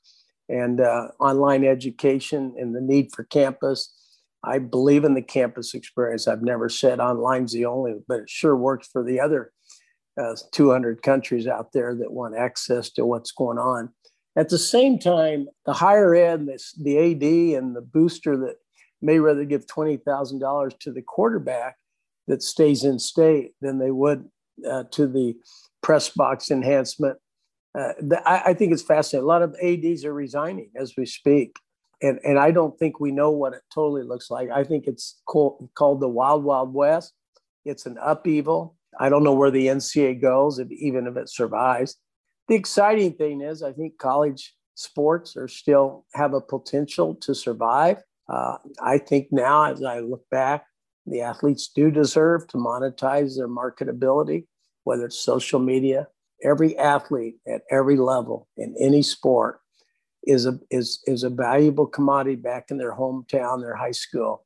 and 0.50 0.82
uh, 0.82 1.10
online 1.20 1.64
education 1.64 2.56
and 2.58 2.76
the 2.76 2.82
need 2.82 3.12
for 3.14 3.24
campus. 3.26 3.94
I 4.44 4.60
believe 4.60 5.04
in 5.04 5.14
the 5.14 5.22
campus 5.22 5.74
experience. 5.74 6.28
I've 6.28 6.42
never 6.42 6.70
said 6.70 7.00
online's 7.00 7.54
the 7.54 7.66
only, 7.66 7.96
but 8.08 8.22
it 8.22 8.30
sure 8.30 8.56
works 8.56 8.88
for 8.92 9.04
the 9.04 9.20
other 9.20 9.52
uh, 10.20 10.36
200 10.52 11.02
countries 11.02 11.48
out 11.48 11.72
there 11.74 11.96
that 11.96 12.12
want 12.12 12.38
access 12.38 12.90
to 12.92 13.06
what's 13.06 13.32
going 13.32 13.58
on. 13.58 13.90
At 14.36 14.50
the 14.50 14.58
same 14.58 15.00
time, 15.00 15.48
the 15.66 15.74
higher 15.74 16.16
ed, 16.16 16.46
this, 16.46 16.74
the 16.74 16.98
AD, 16.98 17.24
and 17.58 17.76
the 17.76 17.82
booster 17.82 18.38
that 18.38 18.56
may 19.02 19.20
rather 19.20 19.46
give 19.46 19.66
$20,000 19.66 20.80
to 20.80 20.92
the 20.92 21.02
quarterback 21.02 21.78
that 22.28 22.44
stays 22.44 22.84
in 22.84 23.00
state 23.00 23.54
than 23.62 23.80
they 23.80 23.92
would 23.92 24.30
uh, 24.70 24.84
to 24.92 25.08
the 25.08 25.36
press 25.82 26.10
box 26.10 26.52
enhancement 26.52 27.18
uh, 27.78 27.94
I, 28.26 28.42
I, 28.48 28.54
think 28.54 28.74
it's 28.74 28.82
fascinating. 28.82 29.26
A 29.26 29.28
lot 29.28 29.44
of 29.44 29.56
ads 29.62 30.04
are 30.04 30.14
resigning 30.14 30.72
as 30.76 30.96
we 30.98 31.06
speak, 31.06 31.56
and 32.02 32.20
and 32.24 32.40
I 32.40 32.52
don't 32.52 32.78
think 32.80 33.00
we 33.00 33.12
know 33.12 33.32
what 33.32 33.54
it 33.54 33.62
totally 33.74 34.04
looks 34.04 34.32
like. 34.32 34.50
I 34.50 34.64
think 34.64 34.88
it's 34.88 35.22
called, 35.28 35.70
called 35.76 36.00
the 36.00 36.08
Wild 36.08 36.44
Wild 36.44 36.74
West. 36.74 37.14
It's 37.66 37.86
an 37.86 37.98
upheaval. 38.02 38.76
I 39.00 39.10
don't 39.10 39.24
know 39.24 39.34
where 39.34 39.52
the 39.52 39.68
NCAA 39.68 40.22
goes, 40.22 40.60
if, 40.60 40.72
even 40.72 41.06
if 41.08 41.16
it 41.16 41.30
survives. 41.30 41.98
The 42.48 42.56
exciting 42.56 43.14
thing 43.14 43.42
is, 43.42 43.62
I 43.62 43.72
think 43.72 44.00
college 44.00 44.56
sports 44.74 45.38
are 45.38 45.48
still 45.48 46.06
have 46.16 46.34
a 46.34 46.42
potential 46.42 47.16
to 47.16 47.36
survive. 47.36 47.98
Uh, 48.28 48.58
I 48.82 48.98
think 48.98 49.28
now, 49.32 49.72
as 49.72 49.84
I 49.84 50.00
look 50.00 50.28
back, 50.32 50.66
the 51.06 51.22
athletes 51.22 51.70
do 51.74 51.92
deserve 51.92 52.48
to 52.48 52.58
monetize 52.58 53.38
their 53.38 53.48
marketability, 53.48 54.46
whether 54.84 55.06
it's 55.06 55.20
social 55.20 55.60
media, 55.60 56.08
every 56.44 56.78
athlete 56.78 57.36
at 57.48 57.62
every 57.72 57.98
level 57.98 58.48
in 58.58 58.76
any 58.80 59.02
sport 59.02 59.60
is 60.24 60.46
a 60.46 60.60
is 60.70 61.02
is 61.06 61.24
a 61.24 61.30
valuable 61.30 61.88
commodity 61.88 62.36
back 62.36 62.72
in 62.72 62.78
their 62.78 62.96
hometown, 62.96 63.62
their 63.62 63.76
high 63.76 63.92
school, 63.92 64.46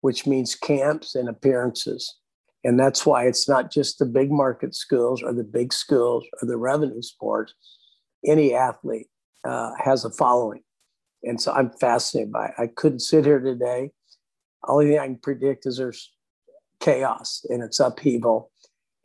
which 0.00 0.26
means 0.26 0.54
camps 0.54 1.14
and 1.14 1.28
appearances. 1.28 2.16
And 2.64 2.78
that's 2.78 3.06
why 3.06 3.26
it's 3.26 3.48
not 3.48 3.70
just 3.70 3.98
the 3.98 4.06
big 4.06 4.30
market 4.30 4.74
schools 4.74 5.22
or 5.22 5.32
the 5.32 5.44
big 5.44 5.72
schools 5.72 6.26
or 6.40 6.46
the 6.46 6.58
revenue 6.58 7.02
sports. 7.02 7.54
Any 8.26 8.54
athlete 8.54 9.06
uh, 9.44 9.72
has 9.82 10.04
a 10.04 10.10
following. 10.10 10.62
And 11.22 11.40
so 11.40 11.52
I'm 11.52 11.70
fascinated 11.70 12.32
by 12.32 12.48
it. 12.48 12.54
I 12.58 12.66
couldn't 12.66 13.00
sit 13.00 13.24
here 13.24 13.40
today. 13.40 13.92
Only 14.66 14.88
thing 14.88 14.98
I 14.98 15.06
can 15.06 15.16
predict 15.16 15.66
is 15.66 15.78
there's 15.78 16.12
chaos 16.80 17.44
and 17.48 17.62
it's 17.62 17.80
upheaval. 17.80 18.49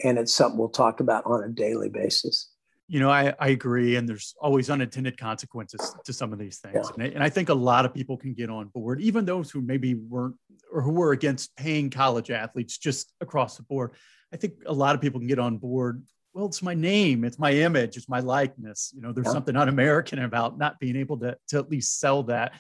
And 0.04 0.18
it's 0.18 0.34
something 0.34 0.58
we'll 0.58 0.70
talk 0.70 1.00
about 1.00 1.26
on 1.26 1.44
a 1.44 1.50
daily 1.50 1.90
basis. 1.90 2.52
You 2.88 3.00
know, 3.00 3.10
I, 3.10 3.34
I 3.40 3.48
agree. 3.50 3.96
And 3.96 4.08
there's 4.08 4.36
always 4.40 4.70
unintended 4.70 5.18
consequences 5.18 5.96
to 6.04 6.14
some 6.14 6.32
of 6.32 6.38
these 6.38 6.60
things. 6.60 6.76
Yeah. 6.76 6.94
And, 6.94 7.04
I, 7.04 7.06
and 7.08 7.24
I 7.24 7.30
think 7.30 7.50
a 7.50 7.54
lot 7.54 7.86
of 7.86 7.94
people 7.94 8.16
can 8.16 8.34
get 8.34 8.50
on 8.50 8.68
board, 8.68 9.02
even 9.02 9.26
those 9.26 9.50
who 9.50 9.62
maybe 9.62 9.96
weren't 9.96 10.36
or 10.72 10.82
who 10.82 10.92
were 10.92 11.12
against 11.12 11.56
paying 11.56 11.90
college 11.90 12.30
athletes 12.30 12.78
just 12.78 13.14
across 13.22 13.58
the 13.58 13.64
board. 13.64 13.92
I 14.34 14.38
think 14.38 14.56
a 14.66 14.74
lot 14.74 14.94
of 14.94 15.02
people 15.02 15.20
can 15.20 15.28
get 15.28 15.40
on 15.40 15.58
board. 15.58 16.04
Well, 16.34 16.48
it's 16.48 16.62
my 16.62 16.74
name, 16.74 17.24
it's 17.24 17.40
my 17.40 17.54
image, 17.54 17.96
it's 17.96 18.10
my 18.10 18.20
likeness. 18.20 18.92
You 18.94 19.02
know, 19.02 19.14
there's 19.14 19.28
yeah. 19.28 19.32
something 19.32 19.56
un-American 19.56 20.20
about 20.20 20.58
not 20.58 20.80
being 20.80 20.98
able 20.98 21.18
to, 21.20 21.38
to 21.48 21.58
at 21.58 21.72
least 21.72 22.00
sell 22.00 22.24
that. 22.24 22.54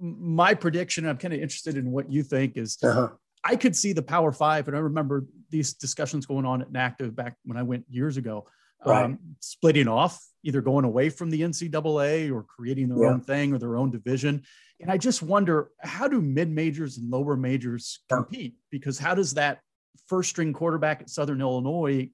My 0.00 0.54
prediction, 0.54 1.06
I'm 1.06 1.18
kind 1.18 1.34
of 1.34 1.40
interested 1.40 1.76
in 1.76 1.92
what 1.92 2.10
you 2.10 2.22
think 2.22 2.56
is 2.56 2.78
uh-huh. 2.82 3.08
I 3.44 3.56
could 3.56 3.76
see 3.76 3.92
the 3.92 4.02
Power 4.02 4.32
Five, 4.32 4.68
and 4.68 4.76
I 4.76 4.80
remember 4.80 5.26
these 5.50 5.74
discussions 5.74 6.26
going 6.26 6.46
on 6.46 6.62
at 6.62 6.72
NACDA 6.72 7.14
back 7.14 7.36
when 7.44 7.56
I 7.56 7.62
went 7.62 7.84
years 7.88 8.16
ago, 8.16 8.46
right. 8.84 9.04
um, 9.04 9.18
splitting 9.40 9.86
off, 9.88 10.18
either 10.42 10.60
going 10.60 10.84
away 10.84 11.10
from 11.10 11.30
the 11.30 11.42
NCAA 11.42 12.32
or 12.32 12.42
creating 12.42 12.88
their 12.88 13.04
yeah. 13.04 13.10
own 13.10 13.20
thing 13.20 13.52
or 13.52 13.58
their 13.58 13.76
own 13.76 13.90
division. 13.90 14.42
And 14.80 14.90
I 14.90 14.96
just 14.96 15.22
wonder 15.22 15.70
how 15.80 16.08
do 16.08 16.20
mid 16.20 16.50
majors 16.50 16.98
and 16.98 17.10
lower 17.10 17.36
majors 17.36 18.00
compete? 18.08 18.54
Because 18.70 18.98
how 18.98 19.14
does 19.14 19.34
that 19.34 19.60
first 20.08 20.30
string 20.30 20.52
quarterback 20.52 21.02
at 21.02 21.10
Southern 21.10 21.40
Illinois 21.40 22.08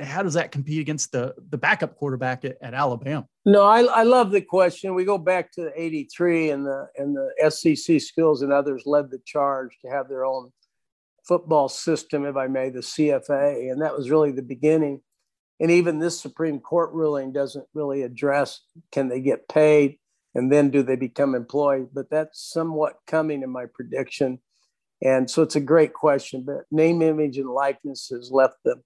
how 0.00 0.22
does 0.22 0.34
that 0.34 0.52
compete 0.52 0.80
against 0.80 1.12
the 1.12 1.34
the 1.50 1.58
backup 1.58 1.96
quarterback 1.96 2.44
at, 2.44 2.56
at 2.62 2.74
Alabama? 2.74 3.26
No, 3.44 3.62
I, 3.62 3.82
I 3.82 4.02
love 4.02 4.30
the 4.30 4.40
question. 4.40 4.94
We 4.94 5.04
go 5.04 5.18
back 5.18 5.52
to 5.52 5.70
'83 5.74 6.50
and 6.50 6.66
the 6.66 6.88
and 6.96 7.16
the 7.16 7.50
SEC 7.50 8.00
schools 8.00 8.42
and 8.42 8.52
others 8.52 8.82
led 8.86 9.10
the 9.10 9.20
charge 9.24 9.76
to 9.82 9.90
have 9.90 10.08
their 10.08 10.24
own 10.24 10.52
football 11.28 11.68
system, 11.68 12.24
if 12.24 12.36
I 12.36 12.46
may, 12.48 12.70
the 12.70 12.80
CFA, 12.80 13.70
and 13.70 13.82
that 13.82 13.96
was 13.96 14.10
really 14.10 14.32
the 14.32 14.42
beginning. 14.42 15.02
And 15.60 15.70
even 15.70 15.98
this 15.98 16.18
Supreme 16.18 16.58
Court 16.58 16.90
ruling 16.92 17.32
doesn't 17.32 17.66
really 17.74 18.02
address 18.02 18.60
can 18.90 19.08
they 19.08 19.20
get 19.20 19.48
paid 19.48 19.98
and 20.34 20.52
then 20.52 20.70
do 20.70 20.82
they 20.82 20.96
become 20.96 21.34
employed? 21.34 21.88
But 21.92 22.10
that's 22.10 22.40
somewhat 22.40 22.98
coming 23.06 23.42
in 23.42 23.50
my 23.50 23.66
prediction. 23.72 24.38
And 25.02 25.30
so 25.30 25.42
it's 25.42 25.56
a 25.56 25.60
great 25.60 25.94
question, 25.94 26.44
but 26.46 26.64
name, 26.70 27.02
image, 27.02 27.38
and 27.38 27.50
likeness 27.50 28.08
has 28.10 28.30
left 28.30 28.56
the, 28.64 28.76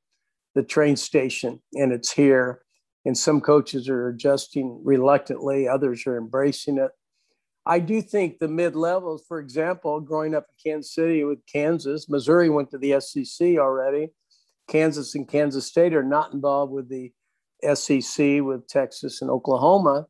the 0.54 0.62
train 0.62 0.96
station 0.96 1.60
and 1.74 1.92
it's 1.92 2.12
here. 2.12 2.62
And 3.04 3.18
some 3.18 3.40
coaches 3.40 3.88
are 3.88 4.08
adjusting 4.08 4.80
reluctantly, 4.84 5.68
others 5.68 6.06
are 6.06 6.16
embracing 6.16 6.78
it. 6.78 6.90
I 7.64 7.78
do 7.78 8.02
think 8.02 8.38
the 8.38 8.48
mid 8.48 8.74
levels, 8.74 9.24
for 9.26 9.38
example, 9.38 10.00
growing 10.00 10.34
up 10.34 10.46
in 10.48 10.72
Kansas 10.72 10.94
City 10.94 11.22
with 11.24 11.38
Kansas, 11.46 12.08
Missouri 12.08 12.50
went 12.50 12.70
to 12.70 12.78
the 12.78 13.00
SEC 13.00 13.58
already. 13.58 14.08
Kansas 14.68 15.14
and 15.14 15.28
Kansas 15.28 15.66
State 15.66 15.94
are 15.94 16.02
not 16.02 16.32
involved 16.32 16.72
with 16.72 16.88
the 16.88 17.12
SEC 17.74 18.42
with 18.42 18.66
Texas 18.66 19.22
and 19.22 19.30
Oklahoma. 19.30 20.06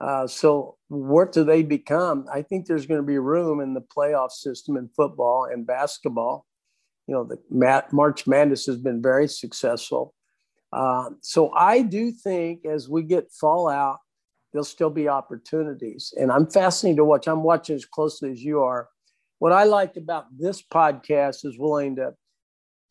Uh, 0.00 0.26
so 0.26 0.76
what 0.88 1.32
do 1.32 1.44
they 1.44 1.62
become? 1.62 2.26
I 2.32 2.42
think 2.42 2.66
there's 2.66 2.86
going 2.86 3.00
to 3.00 3.06
be 3.06 3.18
room 3.18 3.60
in 3.60 3.74
the 3.74 3.80
playoff 3.80 4.30
system 4.30 4.76
in 4.76 4.88
football 4.88 5.48
and 5.50 5.66
basketball. 5.66 6.46
You 7.06 7.14
know, 7.14 7.24
the 7.24 7.82
March 7.92 8.26
Madness 8.26 8.66
has 8.66 8.76
been 8.76 9.02
very 9.02 9.28
successful. 9.28 10.14
Uh, 10.72 11.10
so 11.20 11.52
I 11.52 11.82
do 11.82 12.10
think 12.10 12.64
as 12.66 12.88
we 12.88 13.02
get 13.02 13.30
fallout, 13.30 13.98
there'll 14.54 14.64
still 14.64 14.88
be 14.88 15.08
opportunities. 15.08 16.14
And 16.16 16.32
I'm 16.32 16.46
fascinated 16.46 16.98
to 16.98 17.04
watch. 17.04 17.26
I'm 17.26 17.42
watching 17.42 17.76
as 17.76 17.84
closely 17.84 18.30
as 18.30 18.42
you 18.42 18.62
are. 18.62 18.88
What 19.40 19.52
I 19.52 19.64
like 19.64 19.98
about 19.98 20.26
this 20.34 20.62
podcast 20.62 21.44
is 21.44 21.58
willing 21.58 21.96
to 21.96 22.14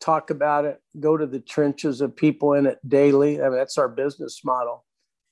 talk 0.00 0.30
about 0.30 0.66
it, 0.66 0.80
go 1.00 1.16
to 1.16 1.26
the 1.26 1.40
trenches 1.40 2.00
of 2.00 2.14
people 2.14 2.52
in 2.52 2.66
it 2.66 2.78
daily. 2.86 3.40
I 3.40 3.48
mean, 3.48 3.58
that's 3.58 3.78
our 3.78 3.88
business 3.88 4.42
model 4.44 4.84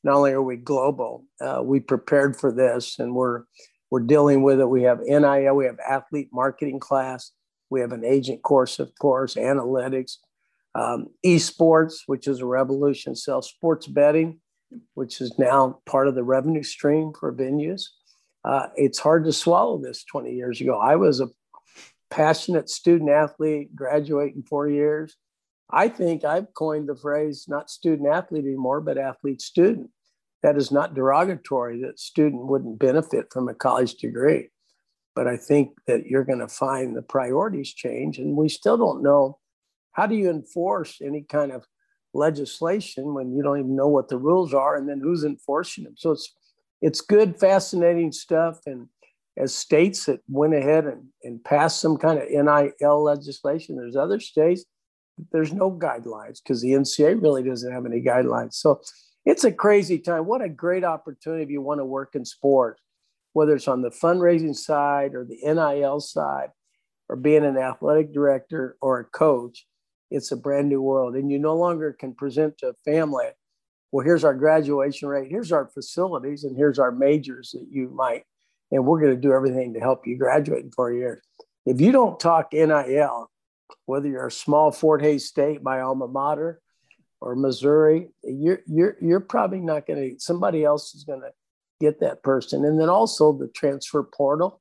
not 0.04 0.16
only 0.16 0.32
are 0.32 0.42
we 0.42 0.56
global, 0.56 1.24
uh, 1.40 1.60
we 1.62 1.80
prepared 1.80 2.36
for 2.36 2.52
this 2.52 2.98
and 2.98 3.14
we're 3.14 3.44
we're 3.90 4.00
dealing 4.00 4.42
with 4.42 4.58
it. 4.58 4.68
We 4.68 4.84
have 4.84 5.00
NIL, 5.00 5.54
we 5.54 5.66
have 5.66 5.78
athlete 5.86 6.30
marketing 6.32 6.80
class, 6.80 7.30
we 7.68 7.80
have 7.80 7.92
an 7.92 8.04
agent 8.04 8.42
course, 8.42 8.78
of 8.78 8.90
course, 8.98 9.34
analytics, 9.34 10.16
um, 10.74 11.08
esports, 11.24 11.96
which 12.06 12.26
is 12.26 12.40
a 12.40 12.46
revolution, 12.46 13.14
self 13.14 13.44
sports 13.44 13.86
betting, 13.86 14.40
which 14.94 15.20
is 15.20 15.38
now 15.38 15.80
part 15.86 16.08
of 16.08 16.14
the 16.14 16.24
revenue 16.24 16.62
stream 16.62 17.12
for 17.18 17.32
venues. 17.32 17.84
Uh, 18.44 18.66
it's 18.76 18.98
hard 18.98 19.24
to 19.24 19.32
swallow 19.32 19.78
this 19.78 20.04
20 20.04 20.32
years 20.32 20.60
ago. 20.60 20.78
I 20.78 20.96
was 20.96 21.20
a 21.20 21.28
passionate 22.10 22.68
student 22.68 23.10
athlete, 23.10 23.74
graduating 23.74 24.42
four 24.42 24.68
years. 24.68 25.16
I 25.70 25.88
think 25.88 26.24
I've 26.24 26.52
coined 26.52 26.88
the 26.88 26.96
phrase 26.96 27.46
not 27.48 27.70
student 27.70 28.08
athlete 28.08 28.44
anymore, 28.44 28.80
but 28.80 28.98
athlete 28.98 29.40
student. 29.40 29.90
That 30.42 30.56
is 30.56 30.70
not 30.70 30.94
derogatory 30.94 31.82
that 31.82 32.00
student 32.00 32.46
wouldn't 32.46 32.78
benefit 32.78 33.32
from 33.32 33.48
a 33.48 33.54
college 33.54 33.94
degree. 33.94 34.50
But 35.14 35.26
I 35.26 35.36
think 35.36 35.70
that 35.86 36.06
you're 36.06 36.24
going 36.24 36.40
to 36.40 36.48
find 36.48 36.96
the 36.96 37.02
priorities 37.02 37.72
change. 37.72 38.18
And 38.18 38.36
we 38.36 38.48
still 38.48 38.76
don't 38.76 39.02
know 39.02 39.38
how 39.92 40.06
do 40.06 40.14
you 40.14 40.30
enforce 40.30 41.00
any 41.00 41.22
kind 41.22 41.52
of 41.52 41.64
legislation 42.14 43.14
when 43.14 43.32
you 43.34 43.42
don't 43.42 43.58
even 43.58 43.76
know 43.76 43.88
what 43.88 44.08
the 44.08 44.18
rules 44.18 44.52
are 44.52 44.76
and 44.76 44.88
then 44.88 45.00
who's 45.00 45.24
enforcing 45.24 45.84
them. 45.84 45.94
So 45.96 46.12
it's 46.12 46.34
it's 46.80 47.00
good, 47.00 47.38
fascinating 47.38 48.10
stuff. 48.12 48.58
And 48.66 48.88
as 49.36 49.54
states 49.54 50.06
that 50.06 50.20
went 50.28 50.54
ahead 50.54 50.84
and, 50.84 51.04
and 51.22 51.42
passed 51.44 51.80
some 51.80 51.96
kind 51.96 52.18
of 52.18 52.28
NIL 52.28 53.02
legislation, 53.02 53.76
there's 53.76 53.96
other 53.96 54.18
states 54.18 54.64
there's 55.30 55.52
no 55.52 55.70
guidelines 55.70 56.42
because 56.42 56.60
the 56.60 56.72
NCAA 56.72 57.22
really 57.22 57.42
doesn't 57.42 57.72
have 57.72 57.86
any 57.86 58.00
guidelines. 58.00 58.54
So 58.54 58.80
it's 59.24 59.44
a 59.44 59.52
crazy 59.52 59.98
time. 59.98 60.26
What 60.26 60.42
a 60.42 60.48
great 60.48 60.84
opportunity 60.84 61.42
if 61.42 61.50
you 61.50 61.62
want 61.62 61.80
to 61.80 61.84
work 61.84 62.14
in 62.14 62.24
sports, 62.24 62.80
whether 63.32 63.54
it's 63.54 63.68
on 63.68 63.82
the 63.82 63.90
fundraising 63.90 64.56
side 64.56 65.14
or 65.14 65.24
the 65.24 65.38
NIL 65.42 66.00
side 66.00 66.48
or 67.08 67.16
being 67.16 67.44
an 67.44 67.56
athletic 67.56 68.12
director 68.12 68.76
or 68.80 69.00
a 69.00 69.04
coach. 69.04 69.66
It's 70.12 70.32
a 70.32 70.36
brand 70.36 70.68
new 70.68 70.82
world. 70.82 71.16
And 71.16 71.30
you 71.30 71.38
no 71.38 71.56
longer 71.56 71.92
can 71.92 72.14
present 72.14 72.58
to 72.58 72.68
a 72.68 72.74
family, 72.84 73.26
well, 73.90 74.04
here's 74.04 74.24
our 74.24 74.34
graduation 74.34 75.08
rate, 75.08 75.30
here's 75.30 75.52
our 75.52 75.68
facilities, 75.68 76.44
and 76.44 76.56
here's 76.56 76.78
our 76.78 76.90
majors 76.90 77.50
that 77.52 77.66
you 77.70 77.90
might, 77.90 78.24
and 78.70 78.86
we're 78.86 79.00
going 79.00 79.14
to 79.14 79.20
do 79.20 79.32
everything 79.32 79.74
to 79.74 79.80
help 79.80 80.06
you 80.06 80.16
graduate 80.16 80.64
in 80.64 80.70
four 80.72 80.92
years. 80.92 81.22
If 81.66 81.80
you 81.80 81.92
don't 81.92 82.18
talk 82.18 82.52
NIL, 82.52 83.30
whether 83.86 84.08
you're 84.08 84.26
a 84.26 84.32
small 84.32 84.72
Fort 84.72 85.02
Hays 85.02 85.26
State, 85.26 85.62
my 85.62 85.80
alma 85.80 86.08
mater, 86.08 86.60
or 87.20 87.36
Missouri, 87.36 88.08
you're 88.24 88.62
you're 88.66 88.96
you're 89.00 89.20
probably 89.20 89.60
not 89.60 89.86
going 89.86 90.14
to. 90.14 90.20
Somebody 90.20 90.64
else 90.64 90.94
is 90.94 91.04
going 91.04 91.20
to 91.20 91.30
get 91.80 92.00
that 92.00 92.22
person, 92.22 92.64
and 92.64 92.80
then 92.80 92.88
also 92.88 93.32
the 93.32 93.48
transfer 93.48 94.02
portal, 94.02 94.60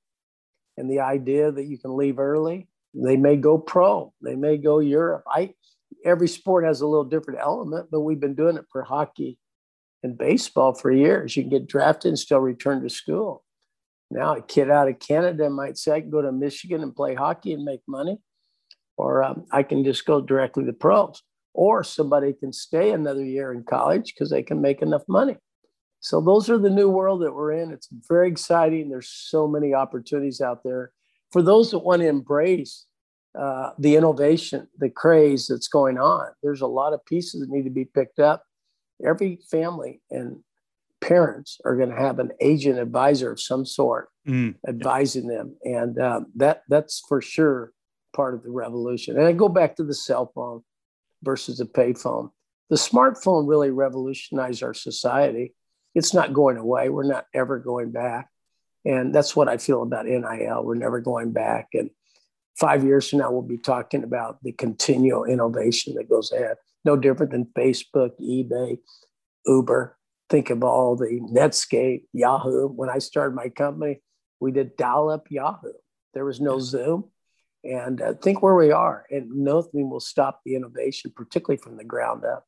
and 0.77 0.89
the 0.89 1.00
idea 1.00 1.51
that 1.51 1.65
you 1.65 1.77
can 1.77 1.98
leave 1.98 2.20
early. 2.20 2.67
They 2.93 3.17
may 3.17 3.38
go 3.38 3.57
pro. 3.57 4.13
They 4.21 4.36
may 4.36 4.57
go 4.57 4.79
Europe. 4.79 5.24
I 5.27 5.53
every 6.03 6.27
sport 6.27 6.65
has 6.65 6.81
a 6.81 6.88
little 6.88 7.05
different 7.05 7.39
element, 7.41 7.89
but 7.91 8.01
we've 8.01 8.19
been 8.19 8.36
doing 8.36 8.57
it 8.57 8.65
for 8.71 8.83
hockey 8.83 9.38
and 10.03 10.17
baseball 10.17 10.74
for 10.74 10.91
years. 10.91 11.36
You 11.36 11.43
can 11.43 11.51
get 11.51 11.67
drafted 11.67 12.10
and 12.10 12.19
still 12.19 12.39
return 12.39 12.81
to 12.83 12.89
school. 12.89 13.43
Now, 14.10 14.36
a 14.36 14.41
kid 14.41 14.69
out 14.69 14.89
of 14.89 15.00
Canada 15.00 15.50
might 15.50 15.77
say, 15.77 15.91
I 15.93 16.01
can 16.01 16.10
go 16.10 16.21
to 16.21 16.31
Michigan 16.31 16.81
and 16.81 16.95
play 16.95 17.13
hockey 17.13 17.53
and 17.53 17.63
make 17.63 17.81
money 17.88 18.19
or 19.01 19.24
um, 19.24 19.45
I 19.51 19.63
can 19.63 19.83
just 19.83 20.05
go 20.05 20.21
directly 20.21 20.63
to 20.65 20.74
pros. 20.74 21.24
Or 21.53 21.83
somebody 21.83 22.33
can 22.33 22.53
stay 22.53 22.91
another 22.91 23.25
year 23.25 23.51
in 23.51 23.63
college 23.63 24.13
because 24.13 24.29
they 24.29 24.43
can 24.43 24.62
make 24.62 24.81
enough 24.81 25.01
money. 25.10 25.38
So 26.00 26.21
those 26.21 26.50
are 26.50 26.57
the 26.57 26.69
new 26.69 26.88
world 26.88 27.24
that 27.24 27.33
we're 27.33 27.51
in. 27.51 27.71
It's 27.71 27.89
very 28.07 28.29
exciting. 28.29 28.89
There's 28.89 29.10
so 29.10 29.48
many 29.48 29.74
opportunities 29.74 30.39
out 30.39 30.63
there 30.63 30.91
for 31.32 31.42
those 31.42 31.72
that 31.72 31.80
want 31.80 32.02
to 32.02 32.08
embrace 32.08 32.86
uh, 33.38 33.72
the 33.80 33.96
innovation, 33.96 34.68
the 34.78 34.90
craze 34.90 35.48
that's 35.48 35.68
going 35.68 35.98
on. 35.98 36.28
There's 36.44 36.62
a 36.62 36.68
lot 36.68 36.94
of 36.94 37.06
pieces 37.06 37.42
that 37.42 37.50
need 37.50 37.64
to 37.64 37.70
be 37.70 37.86
picked 37.86 38.20
up. 38.20 38.44
Every 39.06 39.40
family 39.50 40.02
and 40.12 40.44
parents 41.00 41.60
are 41.66 41.76
going 41.76 41.90
to 41.90 41.96
have 41.96 42.20
an 42.20 42.32
agent 42.42 42.78
advisor 42.78 43.32
of 43.32 43.40
some 43.40 43.66
sort 43.66 44.10
mm. 44.28 44.56
advising 44.68 45.28
them, 45.28 45.56
and 45.64 45.98
uh, 45.98 46.22
that 46.36 46.64
that's 46.68 47.02
for 47.08 47.22
sure 47.22 47.72
part 48.16 48.34
of 48.34 48.44
the 48.44 48.52
revolution. 48.52 49.18
And 49.18 49.26
I 49.26 49.32
go 49.32 49.50
back 49.50 49.76
to 49.78 49.84
the 49.84 49.94
cell 49.94 50.32
phone 50.36 50.62
versus 51.24 51.58
the 51.58 51.66
payphone. 51.66 52.32
The 52.70 52.76
smartphone 52.76 53.48
really 53.48 53.72
revolutionized 53.72 54.64
our 54.64 54.74
society. 54.74 55.56
It's 55.96 56.14
not 56.14 56.34
going 56.34 56.58
away. 56.58 56.90
We're 56.90 57.04
not 57.04 57.26
ever 57.34 57.60
going 57.60 57.92
back. 57.92 58.30
And 58.86 59.14
that's 59.14 59.36
what 59.36 59.48
I 59.48 59.58
feel 59.58 59.84
about 59.84 60.06
NIL. 60.06 60.64
We're 60.64 60.76
never 60.76 61.00
going 61.00 61.32
back. 61.32 61.70
And 61.74 61.92
five 62.60 62.84
years 62.84 63.10
from 63.10 63.20
now, 63.20 63.32
we'll 63.32 63.42
be 63.42 63.58
talking 63.58 64.04
about 64.04 64.42
the 64.44 64.52
continual 64.52 65.26
innovation 65.26 65.96
that 65.96 66.10
goes 66.10 66.32
ahead. 66.32 66.58
No 66.84 66.96
different 66.96 67.32
than 67.32 67.46
Facebook, 67.46 68.12
eBay, 68.20 68.78
Uber. 69.46 69.98
Think 70.30 70.50
of 70.50 70.64
all 70.64 70.96
the 70.96 71.20
Netscape, 71.32 72.06
Yahoo. 72.14 72.68
When 72.68 72.90
I 72.90 73.00
started 73.00 73.36
my 73.36 73.50
company, 73.50 74.02
we 74.40 74.52
did 74.52 74.78
dial 74.78 75.10
up 75.10 75.28
Yahoo. 75.30 75.74
There 76.14 76.26
was 76.26 76.42
no 76.42 76.60
Zoom 76.60 77.12
and 77.64 78.02
uh, 78.02 78.14
think 78.14 78.42
where 78.42 78.56
we 78.56 78.72
are. 78.72 79.06
And 79.12 79.30
nothing 79.32 79.90
will 79.90 80.00
stop 80.00 80.42
the 80.46 80.56
innovation, 80.56 81.14
particularly 81.16 81.62
from 81.62 81.78
the 81.78 81.84
ground 81.84 82.24
up. 82.26 82.46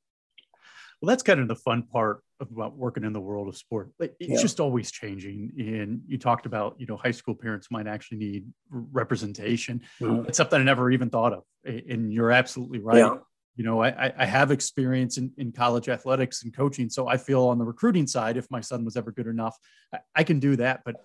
Well, 1.01 1.09
that's 1.09 1.23
kind 1.23 1.39
of 1.39 1.47
the 1.47 1.55
fun 1.55 1.83
part 1.83 2.23
about 2.51 2.75
working 2.75 3.03
in 3.03 3.13
the 3.13 3.19
world 3.21 3.47
of 3.47 3.57
sport. 3.57 3.91
It's 3.99 4.15
yeah. 4.19 4.41
just 4.41 4.59
always 4.59 4.91
changing. 4.91 5.51
And 5.57 6.01
you 6.07 6.17
talked 6.17 6.45
about, 6.45 6.75
you 6.79 6.85
know, 6.85 6.97
high 6.97 7.11
school 7.11 7.35
parents 7.35 7.69
might 7.71 7.87
actually 7.87 8.17
need 8.17 8.45
representation. 8.69 9.81
Mm-hmm. 10.01 10.27
It's 10.27 10.37
something 10.37 10.59
I 10.59 10.63
never 10.63 10.91
even 10.91 11.09
thought 11.09 11.33
of. 11.33 11.43
And 11.65 12.11
you're 12.11 12.31
absolutely 12.31 12.79
right. 12.79 12.97
Yeah. 12.97 13.15
You 13.55 13.63
know, 13.63 13.83
I, 13.83 14.11
I 14.17 14.25
have 14.25 14.49
experience 14.49 15.17
in, 15.17 15.31
in 15.37 15.51
college 15.51 15.87
athletics 15.87 16.43
and 16.43 16.55
coaching. 16.55 16.89
So 16.89 17.07
I 17.07 17.17
feel 17.17 17.43
on 17.43 17.59
the 17.59 17.65
recruiting 17.65 18.07
side, 18.07 18.35
if 18.35 18.49
my 18.49 18.61
son 18.61 18.83
was 18.83 18.97
ever 18.97 19.11
good 19.11 19.27
enough, 19.27 19.55
I, 19.93 19.99
I 20.15 20.23
can 20.23 20.39
do 20.39 20.55
that. 20.55 20.81
But 20.83 20.95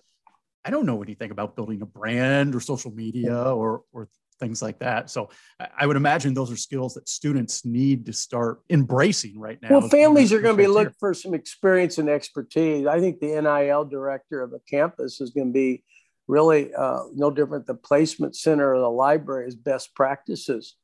I 0.65 0.71
don't 0.71 0.85
know 0.85 1.01
anything 1.03 1.31
about 1.31 1.55
building 1.55 1.81
a 1.81 1.85
brand 1.85 2.55
or 2.55 2.59
social 2.59 2.91
media 2.91 3.35
or, 3.35 3.83
or 3.93 4.09
things 4.39 4.61
like 4.61 4.79
that. 4.79 5.09
So 5.09 5.29
I 5.77 5.85
would 5.85 5.97
imagine 5.97 6.33
those 6.33 6.51
are 6.51 6.57
skills 6.57 6.93
that 6.95 7.09
students 7.09 7.65
need 7.65 8.05
to 8.05 8.13
start 8.13 8.61
embracing 8.69 9.37
right 9.39 9.59
now. 9.61 9.69
Well, 9.79 9.89
families 9.89 10.31
are 10.33 10.41
going 10.41 10.55
to 10.55 10.63
be 10.63 10.67
looking 10.67 10.93
for 10.99 11.13
some 11.13 11.33
experience 11.33 11.97
and 11.97 12.09
expertise. 12.09 12.87
I 12.87 12.99
think 12.99 13.19
the 13.19 13.41
NIL 13.41 13.85
director 13.85 14.41
of 14.41 14.53
a 14.53 14.59
campus 14.69 15.21
is 15.21 15.31
going 15.31 15.47
to 15.47 15.53
be 15.53 15.83
really 16.27 16.73
uh, 16.73 17.01
no 17.13 17.31
different. 17.31 17.65
The 17.65 17.75
placement 17.75 18.35
center 18.35 18.73
or 18.73 18.79
the 18.79 18.89
library 18.89 19.47
is 19.47 19.55
best 19.55 19.93
practices. 19.95 20.75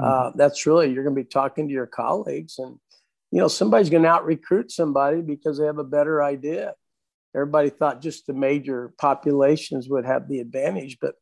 Mm-hmm. 0.00 0.28
Uh, 0.28 0.30
that's 0.36 0.64
really 0.64 0.90
you're 0.90 1.04
going 1.04 1.16
to 1.16 1.22
be 1.22 1.28
talking 1.28 1.68
to 1.68 1.74
your 1.74 1.86
colleagues, 1.86 2.58
and 2.58 2.78
you 3.30 3.40
know 3.40 3.48
somebody's 3.48 3.90
going 3.90 4.04
to 4.04 4.08
out 4.08 4.24
recruit 4.24 4.72
somebody 4.72 5.20
because 5.20 5.58
they 5.58 5.66
have 5.66 5.78
a 5.78 5.84
better 5.84 6.22
idea. 6.22 6.74
Everybody 7.34 7.70
thought 7.70 8.02
just 8.02 8.26
the 8.26 8.34
major 8.34 8.92
populations 8.98 9.88
would 9.88 10.04
have 10.04 10.28
the 10.28 10.40
advantage, 10.40 10.98
but 11.00 11.14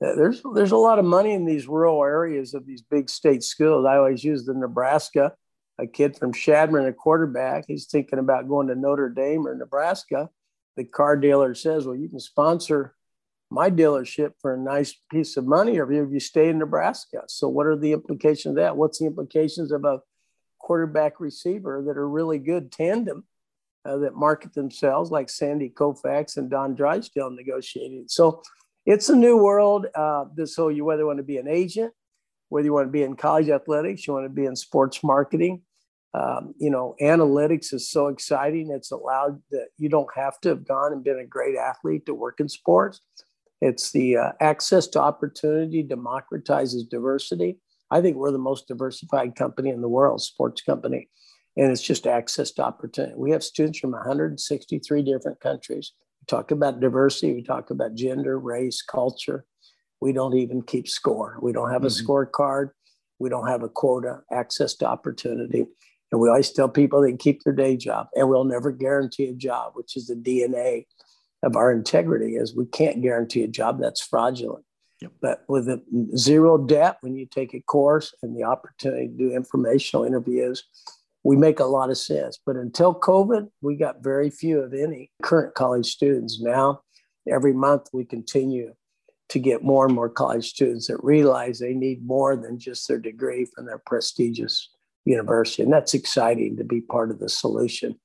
there's 0.00 0.42
there's 0.54 0.72
a 0.72 0.76
lot 0.76 0.98
of 0.98 1.04
money 1.04 1.32
in 1.32 1.44
these 1.44 1.68
rural 1.68 2.02
areas 2.02 2.54
of 2.54 2.66
these 2.66 2.82
big 2.82 3.10
state 3.10 3.42
schools. 3.42 3.84
I 3.86 3.96
always 3.96 4.24
use 4.24 4.44
the 4.44 4.54
Nebraska. 4.54 5.34
A 5.78 5.86
kid 5.86 6.16
from 6.16 6.32
Chadron, 6.32 6.86
a 6.86 6.92
quarterback, 6.92 7.64
he's 7.66 7.86
thinking 7.86 8.18
about 8.18 8.48
going 8.48 8.68
to 8.68 8.74
Notre 8.74 9.08
Dame 9.08 9.46
or 9.46 9.54
Nebraska. 9.54 10.28
The 10.76 10.84
car 10.84 11.16
dealer 11.16 11.54
says, 11.54 11.86
"Well, 11.86 11.96
you 11.96 12.08
can 12.08 12.20
sponsor 12.20 12.94
my 13.50 13.70
dealership 13.70 14.32
for 14.40 14.54
a 14.54 14.58
nice 14.58 14.94
piece 15.10 15.36
of 15.36 15.46
money, 15.46 15.78
or 15.78 15.90
if 15.90 16.12
you 16.12 16.20
stay 16.20 16.48
in 16.48 16.58
Nebraska." 16.58 17.22
So, 17.28 17.48
what 17.48 17.66
are 17.66 17.76
the 17.76 17.92
implications 17.92 18.52
of 18.52 18.56
that? 18.56 18.76
What's 18.76 18.98
the 18.98 19.06
implications 19.06 19.72
of 19.72 19.84
a 19.84 20.00
quarterback 20.58 21.18
receiver 21.18 21.82
that 21.86 21.96
are 21.96 22.08
really 22.08 22.38
good 22.38 22.72
tandem 22.72 23.24
uh, 23.86 23.96
that 23.98 24.14
market 24.14 24.54
themselves, 24.54 25.10
like 25.10 25.30
Sandy 25.30 25.70
Koufax 25.70 26.36
and 26.36 26.50
Don 26.50 26.74
Drysdale 26.74 27.30
negotiated? 27.30 28.10
So 28.10 28.42
it's 28.86 29.08
a 29.08 29.16
new 29.16 29.36
world. 29.36 29.86
Uh, 29.94 30.24
so 30.44 30.68
you 30.68 30.84
whether 30.84 31.02
you 31.02 31.06
want 31.06 31.18
to 31.18 31.24
be 31.24 31.38
an 31.38 31.48
agent, 31.48 31.92
whether 32.48 32.64
you 32.64 32.72
want 32.72 32.88
to 32.88 32.92
be 32.92 33.02
in 33.02 33.16
college 33.16 33.48
athletics, 33.48 34.06
you 34.06 34.12
want 34.12 34.24
to 34.24 34.30
be 34.30 34.46
in 34.46 34.56
sports 34.56 35.02
marketing. 35.02 35.62
Um, 36.12 36.54
you 36.58 36.70
know, 36.70 36.96
analytics 37.00 37.72
is 37.72 37.88
so 37.88 38.08
exciting. 38.08 38.70
It's 38.72 38.90
allowed 38.90 39.40
that 39.52 39.68
you 39.78 39.88
don't 39.88 40.08
have 40.16 40.40
to 40.40 40.48
have 40.48 40.66
gone 40.66 40.92
and 40.92 41.04
been 41.04 41.20
a 41.20 41.26
great 41.26 41.56
athlete 41.56 42.06
to 42.06 42.14
work 42.14 42.40
in 42.40 42.48
sports. 42.48 43.00
It's 43.60 43.92
the 43.92 44.16
uh, 44.16 44.32
access 44.40 44.88
to 44.88 45.00
opportunity 45.00 45.84
democratizes 45.84 46.88
diversity. 46.88 47.58
I 47.90 48.00
think 48.00 48.16
we're 48.16 48.32
the 48.32 48.38
most 48.38 48.66
diversified 48.66 49.36
company 49.36 49.70
in 49.70 49.82
the 49.82 49.88
world, 49.88 50.22
sports 50.22 50.62
company, 50.62 51.08
and 51.56 51.70
it's 51.70 51.82
just 51.82 52.06
access 52.06 52.50
to 52.52 52.64
opportunity. 52.64 53.14
We 53.16 53.30
have 53.32 53.44
students 53.44 53.78
from 53.78 53.92
163 53.92 55.02
different 55.02 55.40
countries 55.40 55.92
talk 56.30 56.50
about 56.50 56.80
diversity, 56.80 57.34
we 57.34 57.42
talk 57.42 57.70
about 57.70 57.94
gender, 57.94 58.38
race, 58.38 58.82
culture. 58.82 59.44
We 60.00 60.12
don't 60.12 60.36
even 60.36 60.62
keep 60.62 60.88
score. 60.88 61.38
We 61.42 61.52
don't 61.52 61.70
have 61.70 61.84
a 61.84 61.88
mm-hmm. 61.88 62.10
scorecard. 62.10 62.70
We 63.18 63.28
don't 63.28 63.48
have 63.48 63.62
a 63.62 63.68
quota, 63.68 64.20
access 64.32 64.74
to 64.76 64.86
opportunity. 64.86 65.66
And 66.10 66.20
we 66.20 66.28
always 66.28 66.50
tell 66.50 66.68
people 66.68 67.02
they 67.02 67.12
keep 67.16 67.42
their 67.42 67.52
day 67.52 67.76
job 67.76 68.08
and 68.14 68.28
we'll 68.28 68.44
never 68.44 68.70
guarantee 68.72 69.26
a 69.26 69.34
job, 69.34 69.72
which 69.74 69.96
is 69.96 70.06
the 70.06 70.14
DNA 70.14 70.86
of 71.42 71.56
our 71.56 71.72
integrity 71.72 72.36
is 72.36 72.54
we 72.54 72.66
can't 72.66 73.02
guarantee 73.02 73.42
a 73.42 73.48
job 73.48 73.80
that's 73.80 74.00
fraudulent. 74.00 74.64
Yep. 75.00 75.12
But 75.22 75.44
with 75.48 75.68
a 75.68 75.82
zero 76.16 76.58
debt, 76.58 76.98
when 77.00 77.16
you 77.16 77.26
take 77.26 77.54
a 77.54 77.60
course 77.60 78.14
and 78.22 78.36
the 78.36 78.44
opportunity 78.44 79.08
to 79.08 79.14
do 79.14 79.32
informational 79.32 80.04
interviews, 80.04 80.64
we 81.24 81.36
make 81.36 81.60
a 81.60 81.64
lot 81.64 81.90
of 81.90 81.98
sense. 81.98 82.38
But 82.44 82.56
until 82.56 82.94
COVID, 82.94 83.48
we 83.60 83.76
got 83.76 84.02
very 84.02 84.30
few 84.30 84.60
of 84.60 84.72
any 84.72 85.10
current 85.22 85.54
college 85.54 85.86
students. 85.86 86.40
Now, 86.40 86.80
every 87.30 87.52
month, 87.52 87.88
we 87.92 88.04
continue 88.04 88.74
to 89.28 89.38
get 89.38 89.62
more 89.62 89.86
and 89.86 89.94
more 89.94 90.08
college 90.08 90.48
students 90.48 90.88
that 90.88 91.02
realize 91.04 91.58
they 91.58 91.74
need 91.74 92.04
more 92.04 92.36
than 92.36 92.58
just 92.58 92.88
their 92.88 92.98
degree 92.98 93.44
from 93.44 93.66
their 93.66 93.80
prestigious 93.86 94.70
university. 95.04 95.62
And 95.62 95.72
that's 95.72 95.94
exciting 95.94 96.56
to 96.56 96.64
be 96.64 96.80
part 96.80 97.10
of 97.10 97.20
the 97.20 97.28
solution. 97.28 97.98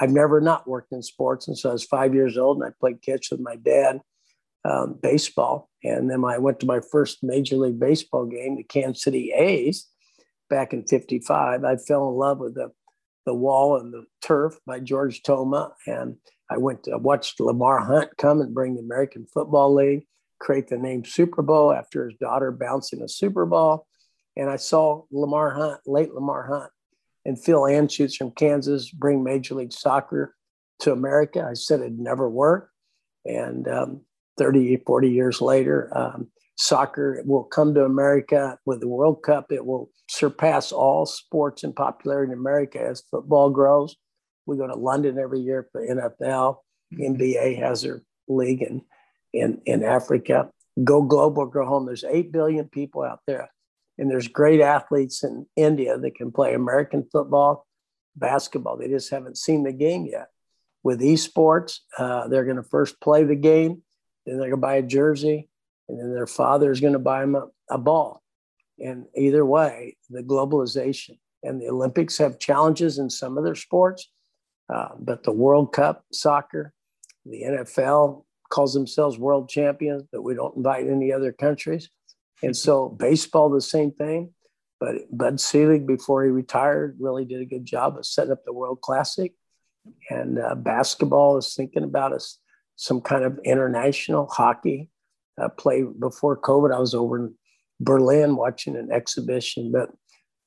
I've 0.00 0.12
never 0.12 0.40
not 0.40 0.66
worked 0.66 0.92
in 0.92 1.02
sports. 1.02 1.46
And 1.46 1.58
so 1.58 1.70
I 1.70 1.72
was 1.74 1.84
five 1.84 2.14
years 2.14 2.38
old 2.38 2.56
and 2.56 2.66
I 2.66 2.72
played 2.80 3.02
catch 3.02 3.30
with 3.30 3.40
my 3.40 3.56
dad, 3.56 4.00
um, 4.64 4.98
baseball. 5.02 5.68
And 5.84 6.08
then 6.10 6.24
I 6.24 6.38
went 6.38 6.60
to 6.60 6.66
my 6.66 6.80
first 6.80 7.18
Major 7.22 7.56
League 7.56 7.78
Baseball 7.78 8.24
game, 8.24 8.56
the 8.56 8.62
Kansas 8.62 9.02
City 9.02 9.32
A's 9.36 9.91
back 10.52 10.74
in 10.74 10.84
55, 10.84 11.64
I 11.64 11.76
fell 11.76 12.10
in 12.10 12.14
love 12.14 12.38
with 12.38 12.54
the, 12.54 12.70
the 13.24 13.32
wall 13.34 13.78
and 13.80 13.90
the 13.90 14.04
turf 14.20 14.58
by 14.66 14.80
George 14.80 15.22
Toma. 15.22 15.72
And 15.86 16.16
I 16.50 16.58
went 16.58 16.84
to 16.84 16.98
watched 16.98 17.40
Lamar 17.40 17.80
Hunt 17.80 18.10
come 18.18 18.42
and 18.42 18.52
bring 18.52 18.74
the 18.74 18.82
American 18.82 19.26
Football 19.32 19.74
League, 19.74 20.04
create 20.38 20.68
the 20.68 20.76
name 20.76 21.06
Super 21.06 21.40
Bowl 21.40 21.72
after 21.72 22.06
his 22.06 22.18
daughter 22.20 22.52
bouncing 22.52 23.00
a 23.00 23.08
Super 23.08 23.46
Bowl. 23.46 23.86
And 24.36 24.50
I 24.50 24.56
saw 24.56 25.04
Lamar 25.10 25.52
Hunt, 25.52 25.80
late 25.86 26.12
Lamar 26.12 26.46
Hunt, 26.46 26.70
and 27.24 27.42
Phil 27.42 27.62
Anschutz 27.62 28.16
from 28.16 28.32
Kansas 28.32 28.90
bring 28.90 29.24
Major 29.24 29.54
League 29.54 29.72
Soccer 29.72 30.34
to 30.80 30.92
America. 30.92 31.46
I 31.48 31.54
said 31.54 31.80
it'd 31.80 31.98
never 31.98 32.28
work. 32.28 32.68
And 33.24 33.66
um, 33.68 34.02
30, 34.36 34.82
40 34.84 35.10
years 35.10 35.40
later, 35.40 35.90
um, 35.96 36.28
soccer 36.56 37.22
will 37.24 37.44
come 37.44 37.74
to 37.74 37.84
America 37.84 38.58
with 38.66 38.80
the 38.80 38.88
World 38.88 39.22
Cup. 39.22 39.50
It 39.50 39.64
will 39.64 39.90
surpass 40.08 40.72
all 40.72 41.06
sports 41.06 41.64
in 41.64 41.72
popularity 41.72 42.32
in 42.32 42.38
America 42.38 42.80
as 42.80 43.02
football 43.10 43.50
grows. 43.50 43.96
We 44.46 44.56
go 44.56 44.66
to 44.66 44.74
London 44.74 45.18
every 45.18 45.40
year 45.40 45.68
for 45.72 45.86
NFL. 45.86 46.56
NBA 46.92 47.36
mm-hmm. 47.36 47.62
has 47.62 47.82
their 47.82 48.02
league 48.28 48.62
in, 48.62 48.82
in, 49.32 49.60
in 49.64 49.82
Africa. 49.82 50.50
Go 50.82 51.02
global, 51.02 51.46
go 51.46 51.64
home. 51.64 51.86
There's 51.86 52.04
8 52.04 52.32
billion 52.32 52.68
people 52.68 53.02
out 53.02 53.20
there. 53.26 53.50
And 53.98 54.10
there's 54.10 54.28
great 54.28 54.60
athletes 54.60 55.22
in 55.22 55.46
India 55.54 55.98
that 55.98 56.14
can 56.14 56.32
play 56.32 56.54
American 56.54 57.06
football, 57.12 57.66
basketball. 58.16 58.76
They 58.76 58.88
just 58.88 59.10
haven't 59.10 59.38
seen 59.38 59.64
the 59.64 59.72
game 59.72 60.06
yet. 60.06 60.28
With 60.82 61.00
esports, 61.00 61.78
uh, 61.98 62.26
they're 62.28 62.44
going 62.44 62.56
to 62.56 62.62
first 62.62 63.00
play 63.00 63.22
the 63.22 63.36
game, 63.36 63.82
then 64.26 64.38
they're 64.38 64.48
going 64.48 64.60
to 64.60 64.66
buy 64.66 64.76
a 64.76 64.82
jersey, 64.82 65.48
and 65.92 66.00
then 66.00 66.14
their 66.14 66.26
father 66.26 66.70
is 66.70 66.80
going 66.80 66.94
to 66.94 66.98
buy 66.98 67.20
them 67.20 67.34
a, 67.34 67.48
a 67.70 67.78
ball. 67.78 68.22
And 68.78 69.04
either 69.14 69.44
way, 69.44 69.96
the 70.08 70.22
globalization 70.22 71.18
and 71.42 71.60
the 71.60 71.68
Olympics 71.68 72.16
have 72.16 72.38
challenges 72.38 72.98
in 72.98 73.10
some 73.10 73.36
of 73.36 73.44
their 73.44 73.54
sports, 73.54 74.10
uh, 74.72 74.88
but 74.98 75.22
the 75.22 75.32
World 75.32 75.72
Cup 75.74 76.04
soccer, 76.10 76.72
the 77.26 77.42
NFL 77.42 78.24
calls 78.50 78.72
themselves 78.72 79.18
world 79.18 79.50
champions, 79.50 80.04
but 80.10 80.22
we 80.22 80.34
don't 80.34 80.56
invite 80.56 80.86
any 80.88 81.12
other 81.12 81.30
countries. 81.30 81.90
And 82.42 82.56
so 82.56 82.88
baseball, 82.88 83.50
the 83.50 83.60
same 83.60 83.92
thing. 83.92 84.32
But 84.80 84.96
Bud 85.16 85.40
Selig, 85.40 85.86
before 85.86 86.24
he 86.24 86.30
retired, 86.30 86.96
really 86.98 87.24
did 87.24 87.40
a 87.40 87.46
good 87.46 87.66
job 87.66 87.98
of 87.98 88.06
setting 88.06 88.32
up 88.32 88.44
the 88.44 88.52
World 88.52 88.80
Classic. 88.80 89.32
And 90.08 90.38
uh, 90.38 90.54
basketball 90.54 91.36
is 91.36 91.54
thinking 91.54 91.84
about 91.84 92.12
us 92.12 92.38
some 92.76 93.00
kind 93.02 93.24
of 93.24 93.38
international 93.44 94.26
hockey 94.26 94.88
uh, 95.40 95.48
play 95.48 95.82
before 95.82 96.40
COVID. 96.40 96.74
I 96.74 96.78
was 96.78 96.94
over 96.94 97.18
in 97.18 97.34
Berlin 97.80 98.36
watching 98.36 98.76
an 98.76 98.90
exhibition, 98.92 99.72
but 99.72 99.90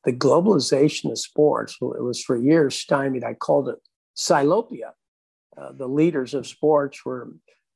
the 0.04 0.14
globalization 0.14 1.12
of 1.12 1.20
sports, 1.20 1.78
well, 1.82 1.94
it 1.94 2.04
was 2.04 2.22
for 2.22 2.38
years 2.38 2.76
stymied. 2.76 3.24
I 3.24 3.34
called 3.34 3.70
it 3.70 3.80
Silopia. 4.16 4.92
Uh, 5.58 5.72
the 5.72 5.88
leaders 5.88 6.34
of 6.34 6.48
sports 6.48 7.06
were 7.06 7.30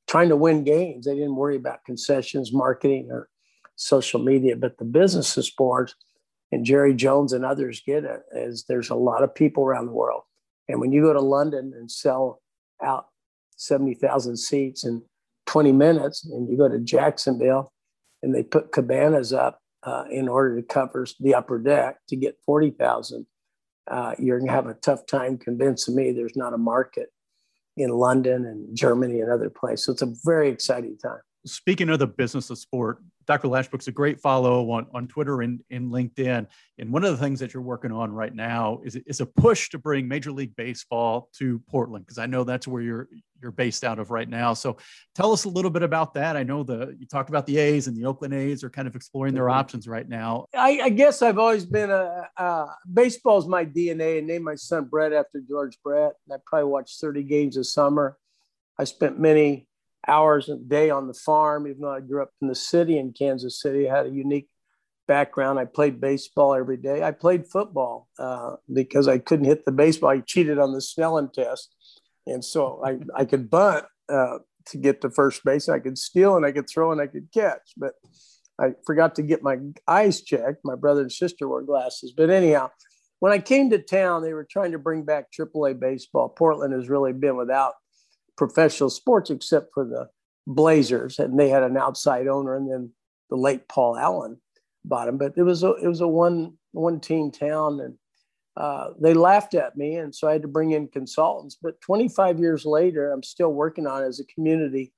trying 0.08 0.30
to 0.30 0.36
win 0.36 0.64
games. 0.64 1.06
They 1.06 1.16
didn't 1.16 1.36
worry 1.36 1.56
about 1.56 1.86
concessions, 1.86 2.54
marketing, 2.54 3.10
or 3.12 3.30
social 3.76 4.22
media, 4.22 4.56
but 4.56 4.78
the 4.78 4.86
business 4.86 5.38
of 5.38 5.46
sports, 5.46 5.96
and 6.52 6.66
Jerry 6.66 6.94
Jones 6.94 7.32
and 7.32 7.46
others 7.46 7.82
get 7.86 8.04
it, 8.04 8.22
is 8.34 8.66
there's 8.68 8.90
a 8.90 8.96
lot 8.96 9.24
of 9.24 9.34
people 9.34 9.64
around 9.64 9.86
the 9.86 9.92
world. 9.92 10.24
And 10.68 10.80
when 10.80 10.92
you 10.92 11.02
go 11.02 11.14
to 11.14 11.22
London 11.22 11.74
and 11.76 11.90
sell 11.90 12.42
out 12.84 13.08
70,000 13.56 14.38
seats 14.38 14.84
and 14.84 15.02
20 15.50 15.72
minutes 15.72 16.26
and 16.26 16.48
you 16.48 16.56
go 16.56 16.70
to 16.70 16.78
Jacksonville 16.78 17.74
and 18.22 18.36
they 18.36 18.44
put 18.44 18.72
cabanas 18.72 19.34
up 19.34 19.60
uh, 19.82 20.04
in 20.12 20.30
order 20.30 20.56
to 20.56 20.62
cover 20.62 21.08
the 21.20 21.34
upper 21.34 21.58
deck 21.58 21.98
to 22.08 22.16
get 22.16 22.38
40,000, 22.46 23.26
uh, 23.90 24.14
you're 24.20 24.38
going 24.38 24.48
to 24.48 24.54
have 24.54 24.68
a 24.68 24.76
tough 24.76 25.08
time 25.08 25.40
convincing 25.40 25.96
me 25.96 26.12
there's 26.12 26.36
not 26.36 26.54
a 26.54 26.58
market 26.58 27.08
in 27.78 27.90
London 27.90 28.46
and 28.46 28.78
Germany 28.78 29.22
and 29.22 29.32
other 29.32 29.50
places. 29.50 29.86
So 29.86 29.92
it's 29.94 30.04
a 30.04 30.14
very 30.24 30.50
exciting 30.50 30.98
time. 31.00 31.22
Speaking 31.48 31.90
of 31.90 31.98
the 31.98 32.06
business 32.06 32.52
of 32.52 32.60
sport, 32.60 33.00
Dr. 33.30 33.48
Lashbrook's 33.48 33.88
a 33.88 33.92
great 33.92 34.20
follow 34.20 34.72
on, 34.72 34.88
on 34.92 35.08
Twitter 35.08 35.44
and, 35.44 35.62
and 35.70 35.92
LinkedIn. 35.92 36.48
And 36.80 36.92
one 36.92 37.04
of 37.04 37.12
the 37.12 37.24
things 37.24 37.40
that 37.42 37.54
you're 37.54 37.62
working 37.62 37.92
on 37.92 38.12
right 38.12 38.34
now 38.34 38.82
is, 38.84 38.96
is 38.96 39.22
a 39.22 39.28
push 39.28 39.70
to 39.70 39.78
bring 39.78 40.08
Major 40.08 40.32
League 40.32 40.56
Baseball 40.56 41.30
to 41.34 41.62
Portland, 41.70 42.08
because 42.08 42.18
I 42.18 42.26
know 42.26 42.44
that's 42.44 42.68
where 42.68 42.82
you're 42.82 43.08
you're 43.40 43.52
based 43.52 43.84
out 43.84 44.00
of 44.00 44.10
right 44.10 44.28
now. 44.28 44.56
So 44.56 44.78
tell 45.14 45.32
us 45.32 45.46
a 45.46 45.50
little 45.50 45.70
bit 45.70 45.84
about 45.84 46.16
that. 46.16 46.36
I 46.36 46.42
know 46.42 46.64
the 46.64 46.98
you 47.00 47.06
talked 47.06 47.30
about 47.30 47.46
the 47.46 47.60
A's 47.60 47.88
and 47.88 47.96
the 47.96 48.06
Oakland 48.06 48.34
A's 48.34 48.64
are 48.64 48.70
kind 48.72 48.88
of 48.88 48.96
exploring 48.96 49.36
their 49.36 49.44
mm-hmm. 49.46 49.60
options 49.60 49.88
right 49.88 50.10
now. 50.10 50.46
I, 50.56 50.80
I 50.86 50.90
guess 50.90 51.22
I've 51.22 51.38
always 51.38 51.68
been 51.68 51.92
a, 51.92 52.28
a 52.36 52.66
baseball's 52.92 53.48
my 53.48 53.64
DNA 53.64 54.18
and 54.18 54.26
named 54.28 54.44
my 54.44 54.56
son 54.56 54.86
Brett 54.86 55.14
after 55.14 55.40
George 55.48 55.78
Brett. 55.84 56.14
I 56.32 56.38
probably 56.48 56.72
watched 56.72 57.00
30 57.00 57.22
games 57.24 57.58
a 57.58 57.64
summer. 57.64 58.18
I 58.80 58.86
spent 58.86 59.20
many 59.20 59.69
hours 60.08 60.50
a 60.50 60.56
day 60.56 60.90
on 60.90 61.08
the 61.08 61.14
farm, 61.14 61.68
even 61.68 61.82
though 61.82 61.94
I 61.94 62.02
grew 62.02 62.22
up 62.22 62.32
in 62.42 62.48
the 62.48 62.56
city 62.56 62.98
in 62.98 63.14
Kansas 63.14 63.62
City. 63.62 63.90
I 63.90 63.98
had 63.98 64.06
a 64.08 64.12
unique 64.12 64.50
background. 65.08 65.60
I 65.60 65.66
played 65.66 66.00
baseball 66.00 66.54
every 66.54 66.78
day. 66.78 67.04
I 67.04 67.12
played 67.12 67.48
football 67.48 68.08
uh, 68.18 68.56
because 68.72 69.08
I 69.08 69.18
couldn't 69.18 69.46
hit 69.46 69.66
the 69.66 69.72
baseball. 69.72 70.12
I 70.12 70.20
cheated 70.20 70.60
on 70.60 70.72
the 70.72 70.80
Snellen 70.80 71.34
test. 71.34 71.76
And 72.28 72.46
so 72.46 72.82
I, 72.86 73.00
I 73.16 73.26
could 73.26 73.50
bunt 73.50 73.86
uh, 74.08 74.38
to 74.68 74.78
get 74.78 75.02
to 75.02 75.10
first 75.10 75.44
base. 75.44 75.68
I 75.68 75.80
could 75.80 75.98
steal 75.98 76.38
and 76.38 76.46
I 76.46 76.52
could 76.52 76.70
throw 76.70 76.92
and 76.92 77.02
I 77.02 77.08
could 77.08 77.30
catch. 77.34 77.74
But 77.76 77.94
I 78.60 78.74
forgot 78.86 79.16
to 79.16 79.24
get 79.24 79.42
my 79.42 79.58
eyes 79.88 80.22
checked. 80.22 80.60
My 80.64 80.76
brother 80.76 81.02
and 81.02 81.12
sister 81.12 81.48
wore 81.48 81.64
glasses. 81.64 82.14
But 82.16 82.30
anyhow, 82.30 82.70
when 83.20 83.32
I 83.32 83.40
came 83.40 83.70
to 83.72 83.80
town, 83.80 84.22
they 84.22 84.34
were 84.34 84.48
trying 84.50 84.74
to 84.74 84.80
bring 84.80 85.04
back 85.04 85.28
AAA 85.38 85.80
baseball. 85.80 86.30
Portland 86.30 86.74
has 86.74 86.90
really 86.90 87.14
been 87.14 87.36
without 87.36 87.74
professional 88.40 88.90
sports 88.90 89.30
except 89.30 89.74
for 89.74 89.84
the 89.84 90.10
Blazers, 90.48 91.20
and 91.20 91.38
they 91.38 91.50
had 91.50 91.62
an 91.62 91.78
outside 91.78 92.26
owner, 92.26 92.56
and 92.56 92.72
then 92.72 92.92
the 93.30 93.36
late 93.36 93.68
Paul 93.68 93.98
Allen 93.98 94.38
bought 94.86 95.06
them. 95.06 95.18
But 95.18 95.34
it 95.36 95.44
was 95.44 95.62
a 95.62 95.74
it 95.74 95.88
was 95.88 96.02
a 96.02 96.08
one 96.08 96.54
one 96.72 97.02
team 97.02 97.32
town, 97.32 97.82
and 97.82 97.96
uh, 98.56 98.92
they 99.00 99.14
laughed 99.14 99.54
at 99.54 99.78
me, 99.78 99.96
and 99.96 100.16
so 100.16 100.28
I 100.28 100.32
had 100.32 100.42
to 100.44 100.48
bring 100.48 100.72
in 100.72 100.88
consultants. 100.88 101.58
But 101.62 101.82
25 101.82 102.40
years 102.40 102.66
later, 102.66 103.12
I'm 103.12 103.22
still 103.22 103.54
working 103.54 103.86
on 103.86 104.04
it 104.04 104.08
as 104.08 104.22
a 104.22 104.34
community. 104.34 104.94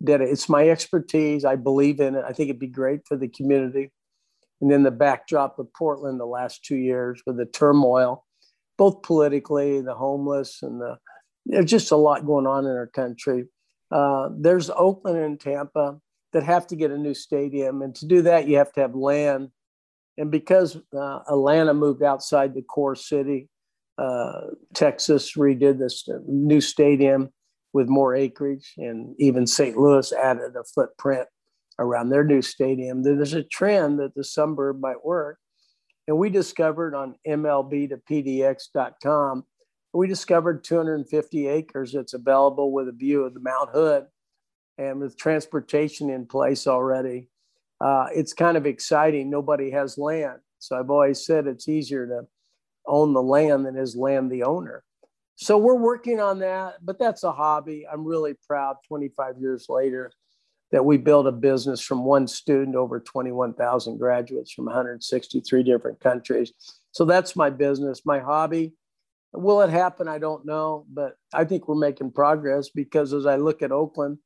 That 0.00 0.20
it's 0.20 0.48
my 0.48 0.68
expertise. 0.68 1.44
I 1.44 1.54
believe 1.54 2.00
in 2.00 2.16
it. 2.16 2.24
I 2.28 2.32
think 2.32 2.50
it'd 2.50 2.58
be 2.58 2.66
great 2.66 3.06
for 3.06 3.16
the 3.16 3.28
community. 3.28 3.92
And 4.60 4.70
then 4.70 4.82
the 4.82 4.90
backdrop 4.90 5.58
of 5.58 5.72
Portland 5.72 6.20
the 6.20 6.26
last 6.26 6.64
two 6.64 6.76
years 6.76 7.22
with 7.24 7.36
the 7.36 7.46
turmoil, 7.46 8.26
both 8.76 9.02
politically, 9.02 9.80
the 9.80 9.94
homeless, 9.94 10.62
and 10.62 10.80
the 10.80 10.98
there's 11.46 11.70
just 11.70 11.90
a 11.90 11.96
lot 11.96 12.26
going 12.26 12.46
on 12.46 12.64
in 12.64 12.70
our 12.70 12.86
country. 12.86 13.46
Uh, 13.90 14.30
there's 14.36 14.70
Oakland 14.70 15.18
and 15.18 15.40
Tampa 15.40 15.98
that 16.32 16.42
have 16.44 16.66
to 16.68 16.76
get 16.76 16.90
a 16.90 16.98
new 16.98 17.14
stadium. 17.14 17.82
And 17.82 17.94
to 17.96 18.06
do 18.06 18.22
that, 18.22 18.48
you 18.48 18.56
have 18.56 18.72
to 18.72 18.80
have 18.80 18.94
land. 18.94 19.48
And 20.16 20.30
because 20.30 20.76
uh, 20.96 21.20
Atlanta 21.28 21.74
moved 21.74 22.02
outside 22.02 22.54
the 22.54 22.62
core 22.62 22.96
city, 22.96 23.48
uh, 23.98 24.42
Texas 24.74 25.36
redid 25.36 25.78
this 25.78 26.08
new 26.26 26.60
stadium 26.60 27.30
with 27.72 27.88
more 27.88 28.14
acreage, 28.14 28.74
and 28.76 29.14
even 29.18 29.46
St. 29.46 29.76
Louis 29.76 30.12
added 30.12 30.56
a 30.56 30.64
footprint 30.74 31.26
around 31.78 32.10
their 32.10 32.24
new 32.24 32.42
stadium. 32.42 33.02
There's 33.02 33.32
a 33.32 33.42
trend 33.42 33.98
that 34.00 34.14
the 34.14 34.24
suburb 34.24 34.80
might 34.80 35.04
work. 35.04 35.38
And 36.06 36.18
we 36.18 36.30
discovered 36.30 36.94
on 36.94 37.14
MLB 37.26 37.88
to 37.90 37.96
PDX.com 37.96 39.44
we 39.92 40.06
discovered 40.06 40.64
250 40.64 41.46
acres 41.48 41.92
that's 41.92 42.14
available 42.14 42.72
with 42.72 42.88
a 42.88 42.92
view 42.92 43.24
of 43.24 43.34
the 43.34 43.40
Mount 43.40 43.70
Hood 43.70 44.06
and 44.78 45.00
with 45.00 45.16
transportation 45.16 46.08
in 46.10 46.26
place 46.26 46.66
already. 46.66 47.28
Uh, 47.80 48.06
it's 48.14 48.32
kind 48.32 48.56
of 48.56 48.64
exciting. 48.64 49.28
Nobody 49.28 49.70
has 49.70 49.98
land. 49.98 50.38
So 50.58 50.78
I've 50.78 50.90
always 50.90 51.24
said 51.24 51.46
it's 51.46 51.68
easier 51.68 52.06
to 52.06 52.26
own 52.86 53.12
the 53.12 53.22
land 53.22 53.66
than 53.66 53.76
is 53.76 53.96
land 53.96 54.30
the 54.30 54.44
owner. 54.44 54.82
So 55.34 55.58
we're 55.58 55.74
working 55.74 56.20
on 56.20 56.38
that, 56.38 56.76
but 56.82 56.98
that's 56.98 57.24
a 57.24 57.32
hobby. 57.32 57.84
I'm 57.90 58.04
really 58.04 58.34
proud 58.46 58.76
25 58.86 59.38
years 59.38 59.66
later 59.68 60.12
that 60.70 60.84
we 60.84 60.96
built 60.96 61.26
a 61.26 61.32
business 61.32 61.80
from 61.80 62.04
one 62.04 62.26
student 62.26 62.76
over 62.76 63.00
21,000 63.00 63.98
graduates 63.98 64.52
from 64.52 64.66
163 64.66 65.62
different 65.62 66.00
countries. 66.00 66.52
So 66.92 67.04
that's 67.04 67.36
my 67.36 67.50
business. 67.50 68.02
My 68.06 68.20
hobby 68.20 68.72
Will 69.32 69.62
it 69.62 69.70
happen? 69.70 70.08
I 70.08 70.18
don't 70.18 70.44
know, 70.44 70.84
but 70.92 71.16
I 71.32 71.44
think 71.44 71.66
we're 71.66 71.74
making 71.74 72.12
progress 72.12 72.68
because 72.68 73.12
as 73.12 73.24
I 73.24 73.36
look 73.36 73.62
at 73.62 73.72
Oakland, 73.72 74.18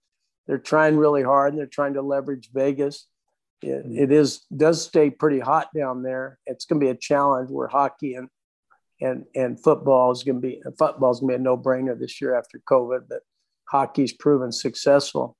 they're 0.47 0.59
trying 0.59 0.97
really 0.97 1.23
hard 1.23 1.53
and 1.53 1.59
they're 1.59 1.67
trying 1.67 1.95
to 1.95 2.03
leverage 2.03 2.51
Vegas. 2.53 3.07
It, 3.63 3.87
mm. 3.87 3.99
it 3.99 4.13
is 4.13 4.45
does 4.55 4.83
stay 4.83 5.11
pretty 5.11 5.41
hot 5.41 5.69
down 5.75 6.03
there. 6.03 6.39
It's 6.47 6.65
going 6.65 6.81
to 6.81 6.85
be 6.85 6.91
a 6.91 6.97
challenge 6.97 7.51
where 7.51 7.69
hockey 7.69 8.15
and 8.15 8.29
and 9.01 9.25
and 9.35 9.63
football 9.63 10.11
is 10.11 10.23
going 10.23 10.41
to 10.41 10.47
be 10.47 10.61
football 10.79 11.11
is 11.11 11.21
going 11.21 11.33
to 11.33 11.39
be 11.39 11.41
a 11.41 11.45
no 11.45 11.57
brainer 11.57 11.99
this 11.99 12.21
year 12.21 12.37
after 12.37 12.61
COVID. 12.69 13.03
But 13.09 13.21
hockey's 13.69 14.13
proven 14.13 14.53
successful. 14.53 15.37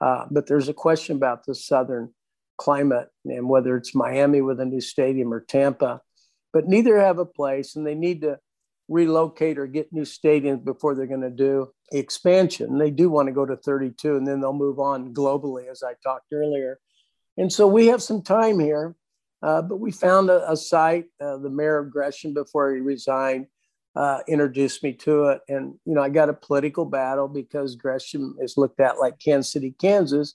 Uh, 0.00 0.26
but 0.30 0.46
there's 0.46 0.68
a 0.68 0.74
question 0.74 1.16
about 1.16 1.46
the 1.46 1.54
southern 1.54 2.12
climate 2.58 3.08
and 3.24 3.48
whether 3.48 3.76
it's 3.76 3.94
Miami 3.94 4.40
with 4.42 4.60
a 4.60 4.64
new 4.64 4.80
stadium 4.80 5.32
or 5.32 5.40
Tampa. 5.40 6.00
But 6.52 6.68
neither 6.68 6.98
have 6.98 7.18
a 7.18 7.26
place, 7.26 7.76
and 7.76 7.86
they 7.86 7.94
need 7.94 8.22
to 8.22 8.38
relocate 8.88 9.58
or 9.58 9.66
get 9.66 9.92
new 9.92 10.02
stadiums 10.02 10.64
before 10.64 10.94
they're 10.94 11.06
going 11.06 11.20
to 11.20 11.30
do 11.30 11.72
expansion. 11.92 12.78
They 12.78 12.90
do 12.90 13.10
want 13.10 13.28
to 13.28 13.32
go 13.32 13.46
to 13.46 13.56
32 13.56 14.16
and 14.16 14.26
then 14.26 14.40
they'll 14.40 14.52
move 14.52 14.78
on 14.78 15.12
globally, 15.12 15.68
as 15.68 15.82
I 15.82 15.94
talked 16.02 16.32
earlier. 16.32 16.78
And 17.36 17.52
so 17.52 17.66
we 17.66 17.86
have 17.88 18.02
some 18.02 18.22
time 18.22 18.58
here, 18.58 18.96
uh, 19.42 19.62
but 19.62 19.76
we 19.76 19.90
found 19.90 20.30
a, 20.30 20.50
a 20.50 20.56
site. 20.56 21.06
Uh, 21.20 21.36
the 21.38 21.50
mayor 21.50 21.78
of 21.78 21.90
Gresham, 21.90 22.32
before 22.32 22.74
he 22.74 22.80
resigned, 22.80 23.46
uh, 23.94 24.20
introduced 24.28 24.82
me 24.82 24.92
to 24.92 25.26
it. 25.26 25.40
And, 25.48 25.74
you 25.84 25.94
know, 25.94 26.02
I 26.02 26.08
got 26.08 26.28
a 26.28 26.34
political 26.34 26.84
battle 26.84 27.28
because 27.28 27.76
Gresham 27.76 28.36
is 28.40 28.56
looked 28.56 28.80
at 28.80 28.98
like 28.98 29.18
Kansas 29.18 29.52
City, 29.52 29.74
Kansas. 29.78 30.34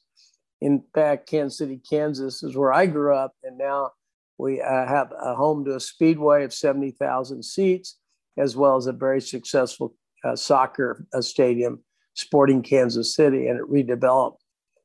In 0.62 0.84
fact, 0.94 1.28
Kansas 1.28 1.58
City, 1.58 1.80
Kansas 1.90 2.44
is 2.44 2.56
where 2.56 2.74
I 2.74 2.86
grew 2.86 3.16
up. 3.16 3.34
And 3.44 3.58
now 3.58 3.92
we 4.38 4.62
uh, 4.62 4.86
have 4.86 5.12
a 5.20 5.36
home 5.36 5.66
to 5.66 5.76
a 5.76 5.80
speedway 5.80 6.44
of 6.44 6.54
70,000 6.54 7.44
seats 7.44 7.98
as 8.38 8.56
well 8.56 8.76
as 8.76 8.88
a 8.88 8.94
very 8.94 9.22
successful 9.22 9.96
uh, 10.24 10.36
soccer 10.36 11.06
uh, 11.14 11.22
stadium, 11.22 11.84
Sporting 12.14 12.62
Kansas 12.62 13.16
City, 13.16 13.48
and 13.48 13.60
it 13.60 13.70
redeveloped. 13.70 14.38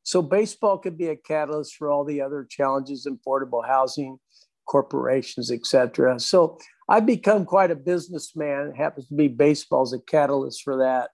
So 0.03 0.23
baseball 0.23 0.79
could 0.79 0.97
be 0.97 1.09
a 1.09 1.17
catalyst 1.17 1.75
for 1.77 1.91
all 1.91 2.05
the 2.05 2.21
other 2.21 2.47
challenges 2.49 3.07
in 3.07 3.19
affordable 3.19 3.67
housing, 3.67 4.19
corporations, 4.67 5.51
etc. 5.51 6.21
So 6.21 6.59
I've 6.89 7.07
become 7.07 7.45
quite 7.45 7.71
a 7.71 7.77
businessman. 7.77 8.69
It 8.69 8.77
happens 8.77 9.09
to 9.09 9.15
be 9.15 9.29
baseball 9.29 9.83
as 9.83 9.93
a 9.93 9.99
catalyst 9.99 10.63
for 10.63 10.79
that, 10.79 11.11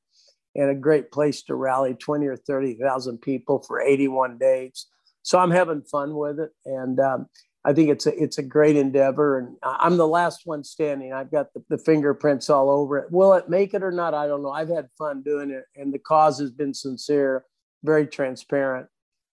and 0.55 0.71
a 0.71 0.75
great 0.75 1.11
place 1.11 1.43
to 1.45 1.55
rally 1.55 1.95
20 1.95 2.27
or 2.27 2.37
30,000 2.37 3.19
people 3.19 3.63
for 3.67 3.81
81 3.81 4.39
days. 4.39 4.87
So 5.23 5.39
I'm 5.39 5.51
having 5.51 5.83
fun 5.83 6.15
with 6.15 6.41
it, 6.41 6.51
and 6.67 6.99
um, 7.01 7.27
I 7.65 7.73
think 7.73 7.91
it's 7.91 8.07
a 8.07 8.23
it's 8.23 8.39
a 8.39 8.43
great 8.43 8.77
endeavor, 8.77 9.39
and 9.39 9.57
I'm 9.63 9.97
the 9.97 10.07
last 10.07 10.43
one 10.45 10.65
standing. 10.65 11.13
I've 11.13 11.31
got 11.31 11.53
the, 11.55 11.63
the, 11.69 11.79
fingerprints 11.79 12.51
all 12.51 12.69
over 12.71 12.99
it. 12.99 13.13
Will 13.13 13.35
it 13.35 13.49
make 13.49 13.73
it 13.73 13.85
or 13.85 13.93
not? 13.93 14.15
I 14.15 14.27
don't 14.27 14.43
know. 14.43 14.51
I've 14.51 14.69
had 14.69 14.89
fun 14.99 15.23
doing 15.23 15.51
it, 15.51 15.65
and 15.77 15.95
the 15.95 16.01
cause 16.01 16.41
has 16.41 16.51
been 16.51 16.75
sincere, 16.75 17.45
very 17.85 18.07
transparent. 18.07 18.89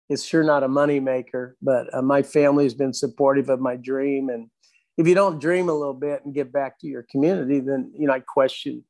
It's 0.08 0.24
sure 0.24 0.42
not 0.42 0.62
a 0.62 0.68
money 0.68 1.00
maker, 1.00 1.56
but 1.60 1.92
uh, 1.92 2.00
my 2.00 2.22
family 2.22 2.64
has 2.64 2.74
been 2.74 2.94
supportive 2.94 3.50
of 3.50 3.60
my 3.60 3.76
dream. 3.76 4.30
And 4.30 4.48
if 4.96 5.06
you 5.06 5.14
don't 5.14 5.40
dream 5.40 5.68
a 5.68 5.74
little 5.74 5.94
bit 5.94 6.24
and 6.24 6.34
give 6.34 6.50
back 6.50 6.78
to 6.80 6.86
your 6.86 7.04
community, 7.10 7.60
then 7.60 7.92
you 7.94 8.06
know 8.06 8.14
I 8.14 8.20
question 8.20 8.84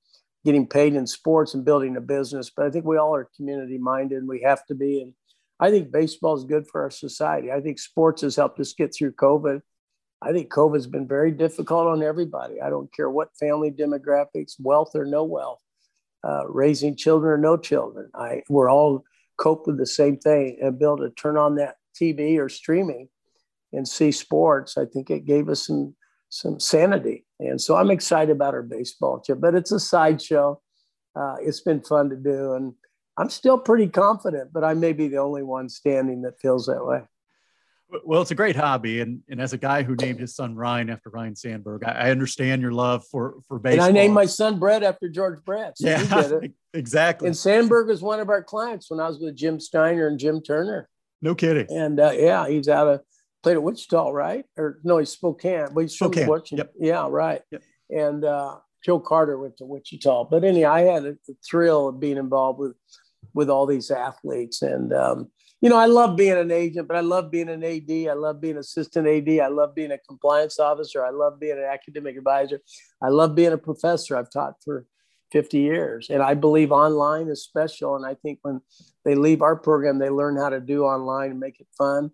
getting 0.44 0.66
paid 0.66 0.94
in 0.94 1.06
sports 1.06 1.54
and 1.54 1.64
building 1.64 1.96
a 1.96 2.00
business. 2.00 2.52
But 2.54 2.66
I 2.66 2.70
think 2.70 2.84
we 2.84 2.98
all 2.98 3.14
are 3.16 3.28
community 3.36 3.78
minded. 3.78 4.18
And 4.18 4.28
we 4.28 4.42
have 4.42 4.64
to 4.66 4.74
be, 4.74 5.00
and 5.02 5.12
I 5.60 5.70
think 5.70 5.92
baseball 5.92 6.36
is 6.36 6.44
good 6.44 6.66
for 6.66 6.82
our 6.82 6.90
society. 6.90 7.52
I 7.52 7.60
think 7.60 7.78
sports 7.78 8.22
has 8.22 8.36
helped 8.36 8.58
us 8.60 8.72
get 8.72 8.94
through 8.94 9.12
COVID. 9.12 9.60
I 10.20 10.32
think 10.32 10.50
COVID 10.50 10.74
has 10.74 10.86
been 10.86 11.06
very 11.06 11.30
difficult 11.30 11.86
on 11.86 12.02
everybody. 12.02 12.60
I 12.60 12.70
don't 12.70 12.92
care 12.94 13.10
what 13.10 13.36
family 13.38 13.70
demographics, 13.70 14.54
wealth 14.58 14.92
or 14.94 15.04
no 15.04 15.24
wealth, 15.24 15.60
uh, 16.26 16.46
raising 16.48 16.96
children 16.96 17.32
or 17.32 17.38
no 17.38 17.56
children. 17.56 18.10
I 18.14 18.42
we're 18.48 18.70
all 18.70 19.04
cope 19.36 19.66
with 19.66 19.78
the 19.78 19.86
same 19.86 20.16
thing 20.16 20.58
and 20.60 20.78
be 20.78 20.84
able 20.84 20.98
to 20.98 21.10
turn 21.10 21.36
on 21.36 21.56
that 21.56 21.76
TV 22.00 22.38
or 22.38 22.48
streaming 22.48 23.08
and 23.72 23.86
see 23.86 24.12
sports. 24.12 24.78
I 24.78 24.86
think 24.86 25.10
it 25.10 25.26
gave 25.26 25.48
us 25.48 25.66
some 25.66 25.94
some 26.30 26.58
sanity, 26.58 27.24
and 27.38 27.60
so 27.60 27.76
I'm 27.76 27.90
excited 27.90 28.32
about 28.32 28.54
our 28.54 28.62
baseball 28.62 29.20
trip. 29.20 29.40
But 29.40 29.54
it's 29.54 29.72
a 29.72 29.78
sideshow. 29.78 30.60
Uh, 31.14 31.36
it's 31.40 31.60
been 31.60 31.80
fun 31.82 32.10
to 32.10 32.16
do, 32.16 32.54
and 32.54 32.74
I'm 33.16 33.30
still 33.30 33.58
pretty 33.58 33.88
confident, 33.88 34.52
but 34.52 34.64
I 34.64 34.74
may 34.74 34.92
be 34.92 35.08
the 35.08 35.18
only 35.18 35.42
one 35.42 35.68
standing 35.68 36.22
that 36.22 36.40
feels 36.40 36.66
that 36.66 36.84
way. 36.84 37.02
Well, 38.04 38.22
it's 38.22 38.32
a 38.32 38.34
great 38.34 38.56
hobby, 38.56 39.00
and, 39.00 39.22
and 39.28 39.40
as 39.40 39.52
a 39.52 39.58
guy 39.58 39.84
who 39.84 39.94
named 39.94 40.18
his 40.18 40.34
son 40.34 40.56
Ryan 40.56 40.90
after 40.90 41.10
Ryne 41.10 41.36
Sandberg, 41.36 41.84
I, 41.84 41.92
I 41.92 42.10
understand 42.10 42.60
your 42.60 42.72
love 42.72 43.04
for 43.06 43.36
for 43.46 43.58
baseball. 43.60 43.86
And 43.86 43.96
I 43.96 44.00
named 44.00 44.14
my 44.14 44.26
son 44.26 44.58
Brett 44.58 44.82
after 44.82 45.08
George 45.08 45.44
Brett. 45.44 45.78
So 45.78 45.88
yeah, 45.88 46.48
exactly. 46.74 47.28
And 47.28 47.36
Sandberg 47.36 47.86
was 47.86 48.02
one 48.02 48.18
of 48.18 48.30
our 48.30 48.42
clients 48.42 48.90
when 48.90 48.98
I 48.98 49.06
was 49.06 49.20
with 49.20 49.36
Jim 49.36 49.60
Steiner 49.60 50.08
and 50.08 50.18
Jim 50.18 50.40
Turner. 50.40 50.88
No 51.22 51.34
kidding. 51.34 51.66
And 51.70 52.00
uh, 52.00 52.12
yeah, 52.12 52.48
he's 52.48 52.68
out 52.68 52.88
of 52.88 53.00
played 53.44 53.54
at 53.56 53.62
Wichita, 53.62 54.10
right? 54.10 54.44
Or 54.56 54.80
no, 54.82 54.98
he's 54.98 55.10
Spokane. 55.10 55.68
But 55.72 55.82
he's 55.82 55.94
Spokane. 55.94 56.24
Spokane. 56.24 56.58
Yep. 56.58 56.72
Yeah, 56.80 57.06
right. 57.08 57.42
Yep. 57.52 57.62
And 57.90 58.24
uh, 58.24 58.56
Joe 58.84 58.98
Carter 58.98 59.38
went 59.38 59.58
to 59.58 59.66
Wichita. 59.66 60.24
But 60.24 60.42
anyway, 60.42 60.64
I 60.64 60.80
had 60.80 61.04
the 61.04 61.16
thrill 61.48 61.88
of 61.88 62.00
being 62.00 62.16
involved 62.16 62.58
with 62.58 62.74
with 63.34 63.50
all 63.50 63.66
these 63.66 63.90
athletes. 63.90 64.62
And 64.62 64.92
um, 64.92 65.30
you 65.60 65.70
know, 65.70 65.76
I 65.76 65.86
love 65.86 66.16
being 66.16 66.36
an 66.36 66.50
agent, 66.50 66.88
but 66.88 66.96
I 66.96 67.00
love 67.00 67.30
being 67.30 67.48
an 67.48 67.64
AD. 67.64 67.90
I 67.90 68.12
love 68.12 68.40
being 68.40 68.58
assistant 68.58 69.08
AD. 69.08 69.40
I 69.40 69.48
love 69.48 69.74
being 69.74 69.92
a 69.92 69.98
compliance 69.98 70.58
officer. 70.58 71.04
I 71.04 71.10
love 71.10 71.40
being 71.40 71.58
an 71.58 71.64
academic 71.64 72.16
advisor. 72.16 72.60
I 73.02 73.08
love 73.08 73.34
being 73.34 73.52
a 73.52 73.58
professor. 73.58 74.16
I've 74.16 74.30
taught 74.30 74.54
for 74.64 74.86
50 75.32 75.58
years. 75.58 76.10
And 76.10 76.22
I 76.22 76.34
believe 76.34 76.70
online 76.70 77.28
is 77.28 77.42
special. 77.42 77.96
And 77.96 78.06
I 78.06 78.14
think 78.14 78.40
when 78.42 78.60
they 79.04 79.14
leave 79.14 79.42
our 79.42 79.56
program, 79.56 79.98
they 79.98 80.10
learn 80.10 80.36
how 80.36 80.50
to 80.50 80.60
do 80.60 80.84
online 80.84 81.30
and 81.30 81.40
make 81.40 81.58
it 81.60 81.66
fun. 81.76 82.10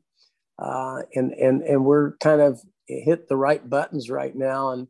Uh, 0.58 1.02
and, 1.14 1.32
and, 1.32 1.62
and 1.62 1.84
we're 1.84 2.16
kind 2.18 2.40
of 2.40 2.60
hit 2.86 3.28
the 3.28 3.36
right 3.36 3.68
buttons 3.68 4.10
right 4.10 4.34
now. 4.34 4.70
And 4.70 4.86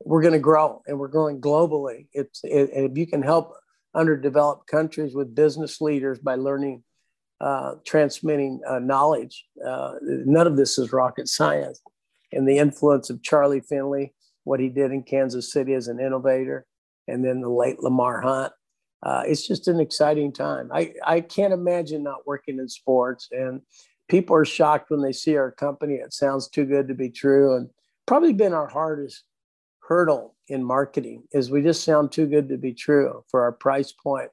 we're 0.00 0.22
going 0.22 0.34
to 0.34 0.40
grow 0.40 0.82
and 0.86 0.98
we're 0.98 1.08
growing 1.08 1.40
globally. 1.40 2.06
It's, 2.12 2.42
it, 2.44 2.70
if 2.72 2.98
you 2.98 3.06
can 3.06 3.22
help 3.22 3.54
underdeveloped 3.94 4.66
countries 4.66 5.14
with 5.14 5.34
business 5.34 5.80
leaders 5.80 6.18
by 6.18 6.34
learning, 6.34 6.82
uh, 7.40 7.74
transmitting 7.86 8.60
uh, 8.68 8.78
knowledge, 8.78 9.46
uh, 9.66 9.94
none 10.02 10.46
of 10.46 10.56
this 10.56 10.78
is 10.78 10.92
rocket 10.92 11.28
science. 11.28 11.80
And 12.32 12.48
the 12.48 12.58
influence 12.58 13.10
of 13.10 13.22
Charlie 13.22 13.60
Finley, 13.60 14.14
what 14.44 14.60
he 14.60 14.68
did 14.68 14.90
in 14.90 15.02
Kansas 15.02 15.52
City 15.52 15.74
as 15.74 15.88
an 15.88 16.00
innovator, 16.00 16.66
and 17.06 17.24
then 17.24 17.40
the 17.40 17.48
late 17.48 17.80
Lamar 17.80 18.20
Hunt. 18.20 18.52
Uh, 19.02 19.22
it's 19.26 19.46
just 19.46 19.68
an 19.68 19.80
exciting 19.80 20.32
time. 20.32 20.70
I, 20.72 20.94
I 21.04 21.20
can't 21.20 21.52
imagine 21.52 22.02
not 22.02 22.26
working 22.26 22.58
in 22.58 22.68
sports. 22.68 23.28
And 23.30 23.60
people 24.08 24.34
are 24.34 24.46
shocked 24.46 24.90
when 24.90 25.02
they 25.02 25.12
see 25.12 25.36
our 25.36 25.50
company. 25.50 25.94
It 25.94 26.14
sounds 26.14 26.48
too 26.48 26.64
good 26.64 26.88
to 26.88 26.94
be 26.94 27.10
true. 27.10 27.54
And 27.54 27.68
probably 28.06 28.32
been 28.32 28.54
our 28.54 28.66
hardest 28.66 29.24
hurdle 29.86 30.34
in 30.48 30.62
marketing 30.62 31.24
is 31.32 31.50
we 31.50 31.62
just 31.62 31.84
sound 31.84 32.12
too 32.12 32.26
good 32.26 32.48
to 32.48 32.56
be 32.56 32.72
true 32.72 33.24
for 33.30 33.42
our 33.42 33.52
price 33.52 33.92
point 33.92 34.30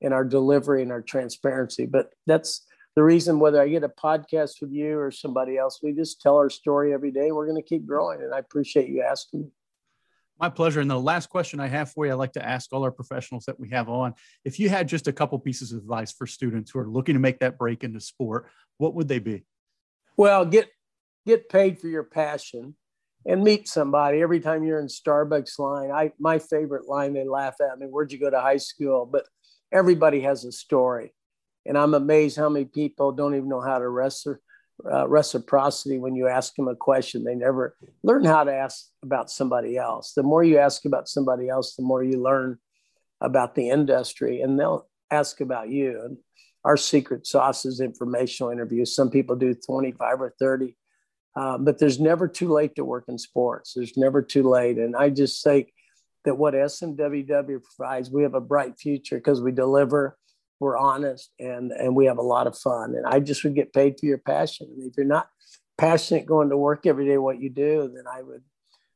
and 0.00 0.12
our 0.12 0.24
delivery 0.24 0.82
and 0.82 0.92
our 0.92 1.02
transparency. 1.02 1.86
But 1.86 2.10
that's 2.26 2.64
the 2.94 3.02
reason 3.02 3.38
whether 3.38 3.60
I 3.60 3.68
get 3.68 3.84
a 3.84 3.88
podcast 3.88 4.60
with 4.60 4.72
you 4.72 4.98
or 4.98 5.10
somebody 5.10 5.56
else, 5.56 5.80
we 5.82 5.92
just 5.92 6.20
tell 6.20 6.36
our 6.36 6.50
story 6.50 6.92
every 6.92 7.10
day. 7.10 7.32
We're 7.32 7.46
going 7.46 7.60
to 7.60 7.68
keep 7.68 7.86
growing. 7.86 8.22
And 8.22 8.34
I 8.34 8.38
appreciate 8.38 8.88
you 8.88 9.02
asking. 9.02 9.50
My 10.38 10.48
pleasure. 10.48 10.80
And 10.80 10.90
the 10.90 10.98
last 10.98 11.28
question 11.30 11.60
I 11.60 11.68
have 11.68 11.92
for 11.92 12.04
you, 12.04 12.12
I 12.12 12.14
like 12.16 12.32
to 12.32 12.44
ask 12.44 12.72
all 12.72 12.82
our 12.82 12.90
professionals 12.90 13.44
that 13.46 13.58
we 13.60 13.70
have 13.70 13.88
on 13.88 14.14
if 14.44 14.58
you 14.58 14.68
had 14.68 14.88
just 14.88 15.06
a 15.06 15.12
couple 15.12 15.38
pieces 15.38 15.72
of 15.72 15.78
advice 15.78 16.12
for 16.12 16.26
students 16.26 16.70
who 16.70 16.80
are 16.80 16.88
looking 16.88 17.14
to 17.14 17.20
make 17.20 17.38
that 17.40 17.58
break 17.58 17.84
into 17.84 18.00
sport, 18.00 18.46
what 18.78 18.94
would 18.94 19.08
they 19.08 19.20
be? 19.20 19.44
Well, 20.16 20.44
get 20.44 20.68
get 21.26 21.48
paid 21.48 21.78
for 21.78 21.86
your 21.86 22.02
passion 22.02 22.74
and 23.26 23.44
meet 23.44 23.68
somebody 23.68 24.20
every 24.20 24.40
time 24.40 24.64
you're 24.64 24.80
in 24.80 24.86
Starbucks 24.86 25.58
line. 25.58 25.90
I 25.90 26.12
my 26.18 26.38
favorite 26.38 26.88
line 26.88 27.12
they 27.12 27.26
laugh 27.26 27.56
at 27.60 27.78
me, 27.78 27.86
where'd 27.86 28.12
you 28.12 28.18
go 28.18 28.30
to 28.30 28.40
high 28.40 28.56
school? 28.56 29.06
But 29.10 29.26
everybody 29.72 30.20
has 30.20 30.44
a 30.44 30.52
story. 30.52 31.14
And 31.64 31.78
I'm 31.78 31.94
amazed 31.94 32.36
how 32.36 32.48
many 32.48 32.64
people 32.64 33.12
don't 33.12 33.34
even 33.34 33.48
know 33.48 33.60
how 33.60 33.78
to 33.78 33.88
wrestle 33.88 34.36
uh, 34.90 35.06
reciprocity 35.08 35.98
when 35.98 36.16
you 36.16 36.28
ask 36.28 36.54
them 36.56 36.68
a 36.68 36.74
question. 36.74 37.24
They 37.24 37.34
never 37.34 37.76
learn 38.02 38.24
how 38.24 38.44
to 38.44 38.52
ask 38.52 38.86
about 39.02 39.30
somebody 39.30 39.76
else. 39.76 40.12
The 40.14 40.22
more 40.22 40.42
you 40.42 40.58
ask 40.58 40.84
about 40.84 41.08
somebody 41.08 41.48
else, 41.48 41.76
the 41.76 41.82
more 41.82 42.02
you 42.02 42.20
learn 42.20 42.58
about 43.20 43.54
the 43.54 43.70
industry, 43.70 44.40
and 44.40 44.58
they'll 44.58 44.88
ask 45.10 45.40
about 45.40 45.68
you. 45.68 46.00
And 46.04 46.16
our 46.64 46.76
secret 46.76 47.26
sauce 47.26 47.64
is 47.64 47.80
informational 47.80 48.50
interviews. 48.50 48.94
Some 48.94 49.10
people 49.10 49.36
do 49.36 49.54
25 49.54 50.20
or 50.20 50.34
30, 50.38 50.76
uh, 51.34 51.58
but 51.58 51.78
there's 51.78 52.00
never 52.00 52.28
too 52.28 52.48
late 52.48 52.74
to 52.76 52.84
work 52.84 53.04
in 53.08 53.18
sports. 53.18 53.72
There's 53.74 53.96
never 53.96 54.22
too 54.22 54.42
late. 54.42 54.78
And 54.78 54.94
I 54.96 55.10
just 55.10 55.40
say 55.40 55.72
that 56.24 56.36
what 56.36 56.54
SMWW 56.54 57.60
provides, 57.62 58.10
we 58.10 58.22
have 58.22 58.34
a 58.34 58.40
bright 58.40 58.78
future 58.78 59.16
because 59.16 59.40
we 59.40 59.52
deliver 59.52 60.16
we're 60.60 60.78
honest 60.78 61.32
and 61.40 61.72
and 61.72 61.96
we 61.96 62.06
have 62.06 62.18
a 62.18 62.22
lot 62.22 62.46
of 62.46 62.56
fun. 62.56 62.94
And 62.94 63.04
i 63.04 63.18
just 63.18 63.42
would 63.42 63.56
get 63.56 63.72
paid 63.72 63.98
for 63.98 64.06
your 64.06 64.18
passion. 64.18 64.68
And 64.76 64.88
if 64.88 64.96
you're 64.96 65.04
not 65.04 65.28
passionate 65.76 66.24
going 66.24 66.50
to 66.50 66.56
work 66.56 66.86
every 66.86 67.06
day 67.06 67.18
what 67.18 67.40
you 67.40 67.48
do 67.48 67.90
then 67.92 68.04
i 68.06 68.22
would 68.22 68.42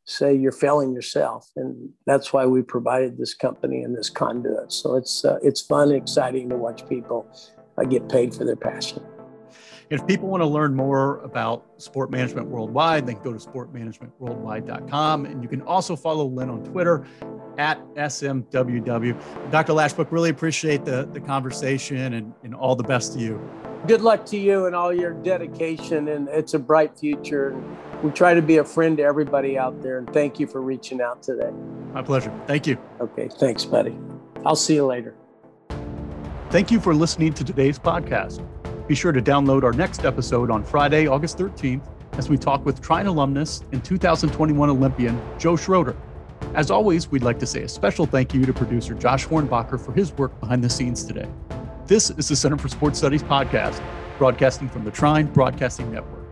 say 0.06 0.32
you're 0.32 0.52
failing 0.52 0.92
yourself. 0.92 1.50
And 1.56 1.90
that's 2.06 2.32
why 2.32 2.46
we 2.46 2.62
provided 2.62 3.18
this 3.18 3.34
company 3.34 3.82
and 3.82 3.96
this 3.96 4.08
conduit. 4.08 4.72
So 4.72 4.94
it's 4.94 5.24
uh, 5.24 5.38
it's 5.42 5.60
fun 5.60 5.88
and 5.88 6.00
exciting 6.00 6.48
to 6.50 6.56
watch 6.56 6.88
people 6.88 7.28
uh, 7.76 7.82
get 7.82 8.08
paid 8.08 8.34
for 8.34 8.44
their 8.44 8.56
passion 8.56 9.02
if 9.88 10.06
people 10.06 10.28
want 10.28 10.42
to 10.42 10.46
learn 10.46 10.74
more 10.74 11.18
about 11.18 11.64
sport 11.78 12.10
management 12.10 12.48
worldwide, 12.48 13.06
they 13.06 13.14
can 13.14 13.22
go 13.22 13.32
to 13.32 13.38
sportmanagementworldwide.com. 13.38 15.26
And 15.26 15.42
you 15.42 15.48
can 15.48 15.62
also 15.62 15.94
follow 15.94 16.26
Lynn 16.26 16.50
on 16.50 16.64
Twitter 16.64 17.06
at 17.58 17.80
SMWW. 17.94 19.50
Dr. 19.50 19.72
Lashbrook, 19.72 20.10
really 20.10 20.30
appreciate 20.30 20.84
the, 20.84 21.08
the 21.12 21.20
conversation 21.20 22.14
and, 22.14 22.34
and 22.42 22.54
all 22.54 22.74
the 22.74 22.82
best 22.82 23.12
to 23.14 23.20
you. 23.20 23.40
Good 23.86 24.00
luck 24.00 24.26
to 24.26 24.36
you 24.36 24.66
and 24.66 24.74
all 24.74 24.92
your 24.92 25.12
dedication. 25.12 26.08
And 26.08 26.28
it's 26.28 26.54
a 26.54 26.58
bright 26.58 26.98
future. 26.98 27.50
And 27.50 27.78
we 28.02 28.10
try 28.10 28.34
to 28.34 28.42
be 28.42 28.56
a 28.56 28.64
friend 28.64 28.96
to 28.96 29.04
everybody 29.04 29.56
out 29.56 29.80
there. 29.82 29.98
And 29.98 30.12
thank 30.12 30.40
you 30.40 30.48
for 30.48 30.60
reaching 30.60 31.00
out 31.00 31.22
today. 31.22 31.50
My 31.92 32.02
pleasure. 32.02 32.32
Thank 32.46 32.66
you. 32.66 32.76
Okay. 33.00 33.28
Thanks, 33.28 33.64
buddy. 33.64 33.96
I'll 34.44 34.56
see 34.56 34.74
you 34.74 34.86
later. 34.86 35.14
Thank 36.50 36.70
you 36.70 36.80
for 36.80 36.94
listening 36.94 37.32
to 37.34 37.44
today's 37.44 37.78
podcast. 37.78 38.44
Be 38.86 38.94
sure 38.94 39.10
to 39.10 39.20
download 39.20 39.64
our 39.64 39.72
next 39.72 40.04
episode 40.04 40.48
on 40.48 40.62
Friday, 40.62 41.08
August 41.08 41.38
13th, 41.38 41.82
as 42.12 42.28
we 42.28 42.38
talk 42.38 42.64
with 42.64 42.80
Trine 42.80 43.06
alumnus 43.06 43.64
and 43.72 43.84
2021 43.84 44.70
Olympian 44.70 45.20
Joe 45.38 45.56
Schroeder. 45.56 45.96
As 46.54 46.70
always, 46.70 47.10
we'd 47.10 47.24
like 47.24 47.40
to 47.40 47.46
say 47.46 47.62
a 47.62 47.68
special 47.68 48.06
thank 48.06 48.32
you 48.32 48.46
to 48.46 48.52
producer 48.52 48.94
Josh 48.94 49.26
Hornbacher 49.26 49.84
for 49.84 49.92
his 49.92 50.12
work 50.12 50.38
behind 50.38 50.62
the 50.62 50.70
scenes 50.70 51.04
today. 51.04 51.28
This 51.86 52.10
is 52.10 52.28
the 52.28 52.36
Center 52.36 52.56
for 52.58 52.68
Sports 52.68 52.98
Studies 52.98 53.24
podcast, 53.24 53.82
broadcasting 54.18 54.68
from 54.68 54.84
the 54.84 54.92
Trine 54.92 55.26
Broadcasting 55.26 55.90
Network. 55.90 56.24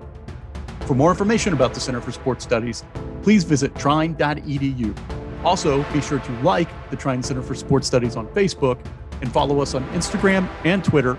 For 0.86 0.94
more 0.94 1.10
information 1.10 1.54
about 1.54 1.74
the 1.74 1.80
Center 1.80 2.00
for 2.00 2.12
Sports 2.12 2.44
Studies, 2.44 2.84
please 3.22 3.42
visit 3.42 3.74
trine.edu. 3.74 4.96
Also, 5.44 5.82
be 5.92 6.00
sure 6.00 6.20
to 6.20 6.32
like 6.42 6.68
the 6.90 6.96
Trine 6.96 7.22
Center 7.22 7.42
for 7.42 7.56
Sports 7.56 7.88
Studies 7.88 8.14
on 8.14 8.28
Facebook 8.28 8.78
and 9.20 9.32
follow 9.32 9.60
us 9.60 9.74
on 9.74 9.84
Instagram 9.88 10.48
and 10.64 10.84
Twitter 10.84 11.18